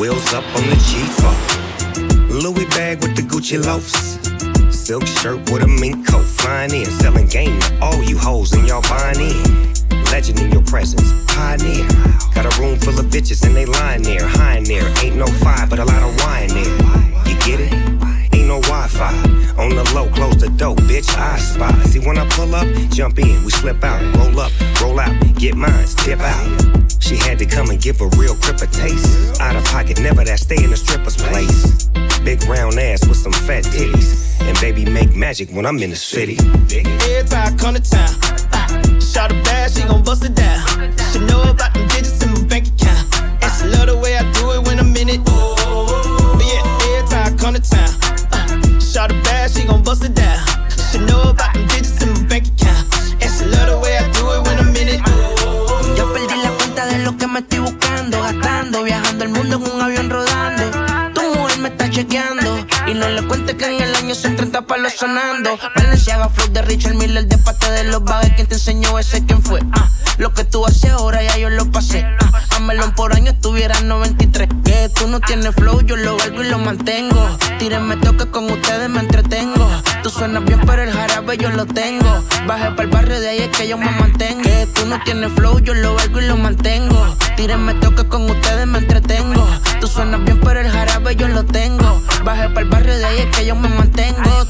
wheels 0.01 0.33
up 0.33 0.45
on 0.57 0.65
the 0.71 0.77
G4. 0.89 2.43
Louis 2.43 2.67
bag 2.77 3.03
with 3.03 3.17
the 3.17 3.23
Gucci 3.23 3.63
loafs. 3.65 4.19
Silk 4.75 5.07
shirt 5.07 5.39
with 5.51 5.63
a 5.63 5.69
mink 5.69 6.07
coat, 6.07 6.25
flying 6.25 6.75
in, 6.75 6.87
selling 6.87 7.27
game 7.27 7.59
to 7.61 7.79
all 7.81 8.03
you 8.03 8.19
hoes 8.19 8.53
and 8.53 8.67
y'all 8.67 8.83
buying 8.83 9.21
in. 9.21 9.75
Legend 10.11 10.41
in 10.41 10.53
your 10.53 10.63
presence, 10.63 11.25
pioneer. 11.35 11.87
Got 12.35 12.47
a 12.47 12.61
room 12.61 12.79
full 12.79 12.99
of 12.99 13.07
bitches 13.07 13.45
and 13.47 13.57
they 13.57 13.67
lying 13.67 14.03
there, 14.03 14.27
high 14.27 14.59
in 14.59 14.65
there. 14.65 14.87
Ain't 15.03 15.17
no 15.17 15.27
fire, 15.27 15.67
but 15.67 15.79
a 15.79 15.85
lot 15.85 16.03
of 16.03 16.17
wine 16.21 16.49
there. 16.49 17.27
You 17.27 17.37
get 17.41 17.61
it? 17.61 17.94
No 18.55 18.61
Wi-Fi. 18.61 19.13
On 19.59 19.69
the 19.71 19.83
low, 19.97 20.09
close 20.11 20.37
the 20.37 20.49
door, 20.49 20.77
bitch. 20.87 21.11
I 21.19 21.39
spy. 21.39 21.73
See 21.91 21.99
when 21.99 22.19
I 22.19 22.29
pull 22.29 22.55
up, 22.55 22.69
jump 22.91 23.19
in, 23.19 23.43
we 23.43 23.51
slip 23.51 23.83
out, 23.83 24.01
roll 24.15 24.39
up, 24.39 24.53
roll 24.81 25.01
out, 25.01 25.13
get 25.35 25.57
mines, 25.57 25.97
dip 25.97 26.21
out. 26.21 26.47
She 27.01 27.17
had 27.17 27.37
to 27.41 27.47
come 27.47 27.71
and 27.71 27.83
give 27.83 28.01
a 28.01 28.07
real 28.17 28.37
crip 28.37 28.63
a 28.63 28.69
taste. 28.69 29.41
Out 29.41 29.57
of 29.57 29.65
pocket, 29.65 30.01
never 30.01 30.23
that 30.23 30.39
stay 30.39 30.63
in 30.63 30.71
the 30.71 30.77
stripper's 30.77 31.17
place. 31.17 31.89
Big 32.23 32.45
round 32.45 32.79
ass 32.79 33.05
with 33.09 33.17
some 33.17 33.33
fat 33.33 33.65
titties. 33.65 34.41
And 34.43 34.57
baby 34.61 34.85
make 34.85 35.17
magic 35.17 35.51
when 35.51 35.67
I'm 35.67 35.83
in 35.83 35.91
the 35.91 35.97
city. 35.97 36.39
Every 36.71 37.29
time 37.29 37.55
I 37.55 37.57
come 37.57 37.75
to 37.75 37.83
town, 37.83 39.01
shot 39.01 39.33
a 39.33 39.35
bad, 39.43 39.73
she 39.73 39.83
gon' 39.83 40.05
bust 40.05 40.25
it 40.25 40.37
down. 40.37 40.63
She 41.13 41.19
know 41.19 41.43
about 41.43 41.75
them 41.75 41.89
digits 41.89 42.23
in 42.23 42.31
my 42.31 42.45
bank 42.45 42.64
sonando. 64.97 65.59
Valenciaga, 65.77 66.29
flow 66.29 66.49
de 66.49 66.63
Richard 66.63 66.95
Miller, 66.95 67.27
de 67.27 67.39
parte 67.39 67.71
de 67.71 67.85
los 67.85 68.03
bagues. 68.05 68.33
¿Quién 68.35 68.47
te 68.47 68.55
enseñó 68.55 68.99
ese? 68.99 69.25
¿Quién 69.25 69.43
fue? 69.43 69.61
Ah, 69.73 69.89
lo 70.19 70.33
que 70.33 70.45
tú 70.45 70.65
haces 70.67 70.91
ahora 70.91 71.23
ya 71.23 71.37
yo 71.37 71.51
lo 71.51 71.71
pasé. 71.71 72.05
Ah, 72.21 72.35
por 72.97 73.15
año 73.15 73.33
estuviera 73.33 73.79
en 73.79 73.89
93. 73.89 74.49
Que 74.65 74.89
tú 74.89 75.09
no 75.09 75.21
tienes 75.21 75.55
flow, 75.55 75.81
yo 75.83 75.97
lo 75.97 76.17
valgo 76.17 76.43
y 76.43 76.49
lo 76.49 76.59
mantengo. 76.59 77.39
Tírenme 77.59 77.97
toque 77.97 78.27
con 78.31 78.51
ustedes, 78.51 78.89
me 78.89 79.01
entretengo. 79.01 79.69
Tú 80.03 80.11
suenas 80.11 80.45
bien, 80.45 80.61
pero 80.67 80.83
el 80.83 80.93
jarabe 80.93 81.37
yo 81.37 81.51
lo 81.51 81.67
tengo. 81.67 82.25
Bajé 82.47 82.71
para 82.71 82.83
el 82.83 82.89
barrio 82.89 83.21
de 83.21 83.29
ahí 83.29 83.39
es 83.41 83.57
que 83.57 83.69
yo 83.69 83.77
me 83.79 83.91
mantengo. 83.91 84.43
Que 84.43 84.67
tú 84.75 84.87
no 84.87 85.03
tienes 85.05 85.33
flow, 85.33 85.59
yo 85.61 85.75
lo 85.75 85.95
valgo 85.95 86.21
y 86.21 86.27
lo 86.27 86.37
mantengo. 86.37 87.17
Tírenme 87.37 87.75
toque 87.75 88.07
con 88.07 88.31
ustedes, 88.31 88.67
me 88.67 88.79
entretengo. 88.79 89.47
Tú 89.81 89.87
suenas 89.87 90.23
bien, 90.25 90.41
pero 90.41 90.61
el 90.61 90.71
jarabe 90.71 91.17
yo 91.17 91.29
lo 91.29 91.45
tengo. 91.45 92.03
Bajé 92.25 92.49
para 92.49 92.61
el 92.61 92.69
barrio 92.69 92.97
de 92.97 93.05
ahí 93.05 93.19
es 93.21 93.37
que 93.37 93.47
yo 93.47 93.57
me 93.57 93.69
mantengo. 93.69 94.47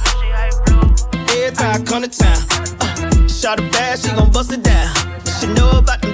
Every 1.45 1.57
time 1.59 1.83
I 1.83 1.85
come 1.85 2.03
to 2.03 2.09
town, 2.09 2.41
uh, 2.81 3.29
shot 3.29 3.61
a 3.61 3.63
bad, 3.69 3.99
she 3.99 4.09
gon' 4.09 4.31
bust 4.31 4.51
it 4.51 4.63
down. 4.63 4.95
She 5.39 5.47
know 5.49 5.77
about 5.77 6.01
them 6.01 6.14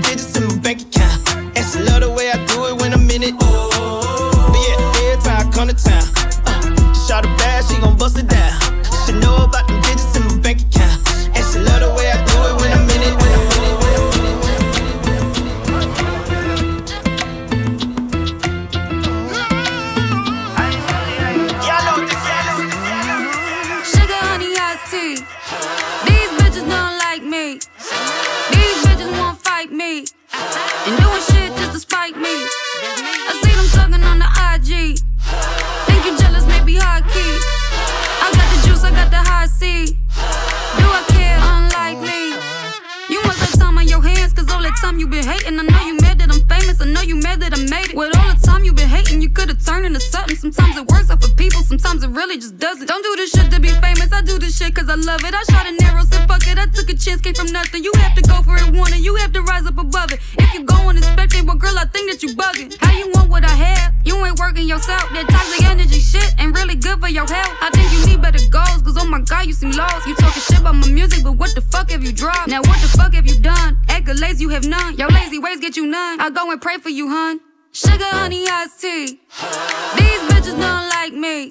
Sometimes 50.40 50.74
it 50.74 50.86
works 50.88 51.10
out 51.10 51.20
for 51.22 51.28
people, 51.36 51.60
sometimes 51.60 52.02
it 52.02 52.08
really 52.08 52.36
just 52.36 52.56
doesn't. 52.56 52.86
Don't 52.86 53.04
do 53.04 53.14
this 53.14 53.30
shit 53.30 53.50
to 53.52 53.60
be 53.60 53.68
famous, 53.68 54.10
I 54.10 54.22
do 54.22 54.38
this 54.38 54.56
shit 54.56 54.74
cause 54.74 54.88
I 54.88 54.94
love 54.94 55.20
it. 55.22 55.34
I 55.34 55.42
shot 55.52 55.66
an 55.68 55.76
arrow, 55.84 56.00
said 56.00 56.26
fuck 56.26 56.40
it, 56.48 56.56
I 56.56 56.64
took 56.64 56.88
a 56.88 56.96
chance, 56.96 57.20
came 57.20 57.34
from 57.34 57.52
nothing. 57.52 57.84
You 57.84 57.92
have 57.96 58.14
to 58.16 58.22
go 58.22 58.40
for 58.40 58.56
it, 58.56 58.72
want 58.72 58.96
it, 58.96 59.04
you 59.04 59.16
have 59.16 59.34
to 59.34 59.42
rise 59.42 59.66
up 59.66 59.76
above 59.76 60.12
it. 60.12 60.20
If 60.38 60.54
you 60.54 60.64
go 60.64 60.88
unexpected, 60.88 61.46
well, 61.46 61.56
girl, 61.56 61.76
I 61.76 61.84
think 61.92 62.10
that 62.10 62.22
you 62.22 62.30
bugging. 62.34 62.72
How 62.80 62.96
you 62.96 63.12
want 63.12 63.28
what 63.28 63.44
I 63.44 63.52
have? 63.52 63.92
You 64.02 64.16
ain't 64.24 64.38
working 64.38 64.66
yourself. 64.66 65.12
That 65.12 65.28
toxic 65.28 65.68
energy 65.68 66.00
shit 66.00 66.32
ain't 66.38 66.56
really 66.56 66.76
good 66.76 66.98
for 67.00 67.08
your 67.08 67.28
health. 67.28 67.56
I 67.60 67.68
think 67.76 67.92
you 67.92 68.06
need 68.06 68.22
better 68.22 68.40
goals, 68.48 68.80
cause 68.80 68.96
oh 68.96 69.04
my 69.04 69.20
god, 69.20 69.44
you 69.44 69.52
seem 69.52 69.72
lost. 69.72 70.06
You 70.06 70.14
talking 70.14 70.40
shit 70.40 70.60
about 70.60 70.74
my 70.74 70.88
music, 70.88 71.22
but 71.22 71.32
what 71.32 71.54
the 71.54 71.60
fuck 71.60 71.90
have 71.90 72.02
you 72.02 72.12
dropped? 72.12 72.48
Now, 72.48 72.64
what 72.64 72.80
the 72.80 72.88
fuck 72.88 73.12
have 73.12 73.26
you 73.26 73.38
done? 73.38 73.76
Accolades, 73.88 74.40
you 74.40 74.48
have 74.48 74.64
none. 74.64 74.96
Your 74.96 75.10
lazy 75.10 75.38
ways 75.38 75.60
get 75.60 75.76
you 75.76 75.84
none. 75.84 76.18
I 76.18 76.30
go 76.30 76.50
and 76.50 76.62
pray 76.62 76.78
for 76.78 76.88
you, 76.88 77.10
hun. 77.10 77.40
Sugar, 77.72 78.02
honey, 78.10 78.48
iced 78.48 78.80
tea. 78.80 79.06
These 79.06 80.22
bitches 80.26 80.58
don't 80.58 80.88
like 80.90 81.12
me. 81.12 81.50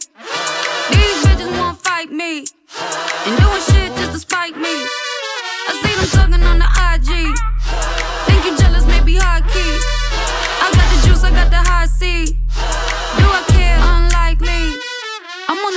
These 0.91 1.23
bitches 1.23 1.49
won't 1.57 1.79
fight 1.79 2.11
me. 2.11 2.45
And 3.25 3.39
doing 3.39 3.61
shit 3.71 3.95
just 3.95 4.11
to 4.11 4.19
spite 4.19 4.57
me. 4.57 4.67
I 4.67 5.79
see 5.81 5.95
them 5.95 6.09
talking 6.11 6.43
on 6.45 6.59
the 6.59 6.67
IG. 6.91 7.31
Think 8.27 8.45
you 8.45 8.57
jealous, 8.57 8.85
maybe 8.85 9.15
high 9.15 9.39
key. 9.47 9.79
I 10.59 10.69
got 10.75 10.87
the 10.91 11.07
juice, 11.07 11.23
I 11.23 11.31
got 11.31 11.49
the 11.49 11.57
high 11.57 11.85
C. 11.85 12.35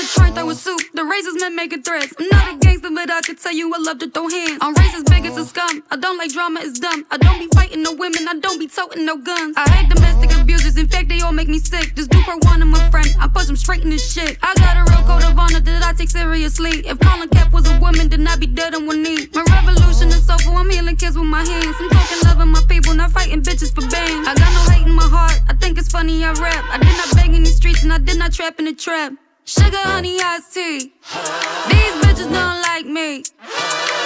the 0.03 0.09
train 0.19 0.35
a 0.35 0.55
suit, 0.55 0.83
The 0.95 1.05
razors 1.05 1.39
men 1.39 1.55
making 1.55 1.83
threats. 1.83 2.13
I'm 2.19 2.27
not 2.29 2.55
a 2.55 2.59
gangster, 2.59 2.91
but 2.91 3.11
I 3.11 3.21
can 3.23 3.37
tell 3.37 3.55
you 3.55 3.73
I 3.73 3.79
love 3.79 3.99
to 4.01 4.11
throw 4.11 4.29
hands. 4.29 4.59
I'm 4.61 4.75
racist, 4.75 5.07
big 5.09 5.25
as 5.27 5.37
a 5.37 5.47
scum. 5.47 5.83
I 5.91 5.97
don't 5.97 6.19
like 6.19 6.33
drama, 6.33 6.61
it's 6.63 6.79
dumb. 6.81 7.07
I 7.11 7.17
don't 7.19 7.39
be 7.39 7.47
fighting 7.55 7.83
no 7.83 7.93
women, 7.93 8.27
I 8.27 8.35
don't 8.35 8.59
be 8.59 8.67
toting 8.67 9.07
no 9.07 9.17
guns. 9.17 9.55
I 9.57 9.69
hate 9.71 9.89
domestic 9.89 10.35
abusers, 10.35 10.77
in 10.77 10.89
fact, 10.89 11.09
they 11.09 11.21
all 11.21 11.33
make 11.33 11.49
me 11.49 11.59
sick. 11.59 11.95
Just 11.95 12.11
do 12.11 12.21
per 12.23 12.37
one 12.51 12.61
of 12.63 12.69
my 12.69 12.83
friend. 12.91 13.09
I 13.21 13.29
push 13.29 13.47
them 13.47 13.57
straight 13.57 13.83
in 13.83 13.91
this 13.91 14.03
shit. 14.13 14.39
I 14.43 14.55
got 14.59 14.77
a 14.77 14.91
real 14.91 15.07
code 15.07 15.23
of 15.23 15.39
honor 15.39 15.61
that 15.61 15.85
I 15.85 15.93
take 15.93 16.11
seriously. 16.11 16.83
If 16.83 16.99
Colin 16.99 17.29
Cap 17.29 17.53
was 17.53 17.71
a 17.71 17.79
woman, 17.79 18.09
then 18.09 18.27
I'd 18.27 18.41
be 18.41 18.47
dead 18.47 18.75
on 18.75 18.87
one 18.87 19.03
knee. 19.03 19.29
My 19.35 19.45
revolution 19.55 20.09
is 20.09 20.27
soulful, 20.27 20.57
I'm 20.57 20.69
healing 20.69 20.97
kids 20.97 21.17
with 21.17 21.29
my 21.29 21.45
hands. 21.45 21.77
I'm 21.79 21.89
talking 21.91 22.19
loving 22.25 22.49
my 22.49 22.63
people, 22.69 22.95
not 22.95 23.13
fighting 23.13 23.43
bitches 23.43 23.73
for 23.75 23.87
bands. 23.89 24.27
I 24.29 24.35
got 24.35 24.51
no 24.51 24.63
hate 24.73 24.87
in 24.87 24.95
my 24.95 25.07
heart, 25.07 25.39
I 25.49 25.55
think 25.55 25.79
it's 25.79 25.89
funny 25.89 26.25
I 26.25 26.33
rap. 26.33 26.65
I 26.75 26.79
did 26.79 26.97
not 26.99 27.15
beg 27.15 27.35
in 27.35 27.45
these 27.45 27.57
streets 27.57 27.85
and 27.85 27.93
I 27.93 27.99
did 27.99 28.19
not 28.19 28.33
trap 28.33 28.59
in 28.59 28.65
the 28.65 28.75
trap. 28.75 29.13
Sugar, 29.45 29.77
honey, 29.77 30.21
iced 30.21 30.55
tea. 30.55 30.79
These 30.79 31.95
bitches 32.03 32.33
don't 32.33 32.63
like 32.63 32.87
me. 32.87 33.25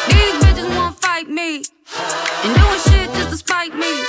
These 0.08 0.34
bitches 0.42 0.68
won't 0.74 0.98
fight 0.98 1.28
me. 1.28 1.62
And 2.44 2.54
doing 2.56 2.80
shit 2.88 3.12
just 3.14 3.30
to 3.30 3.36
spite 3.36 3.74
me. 3.74 4.02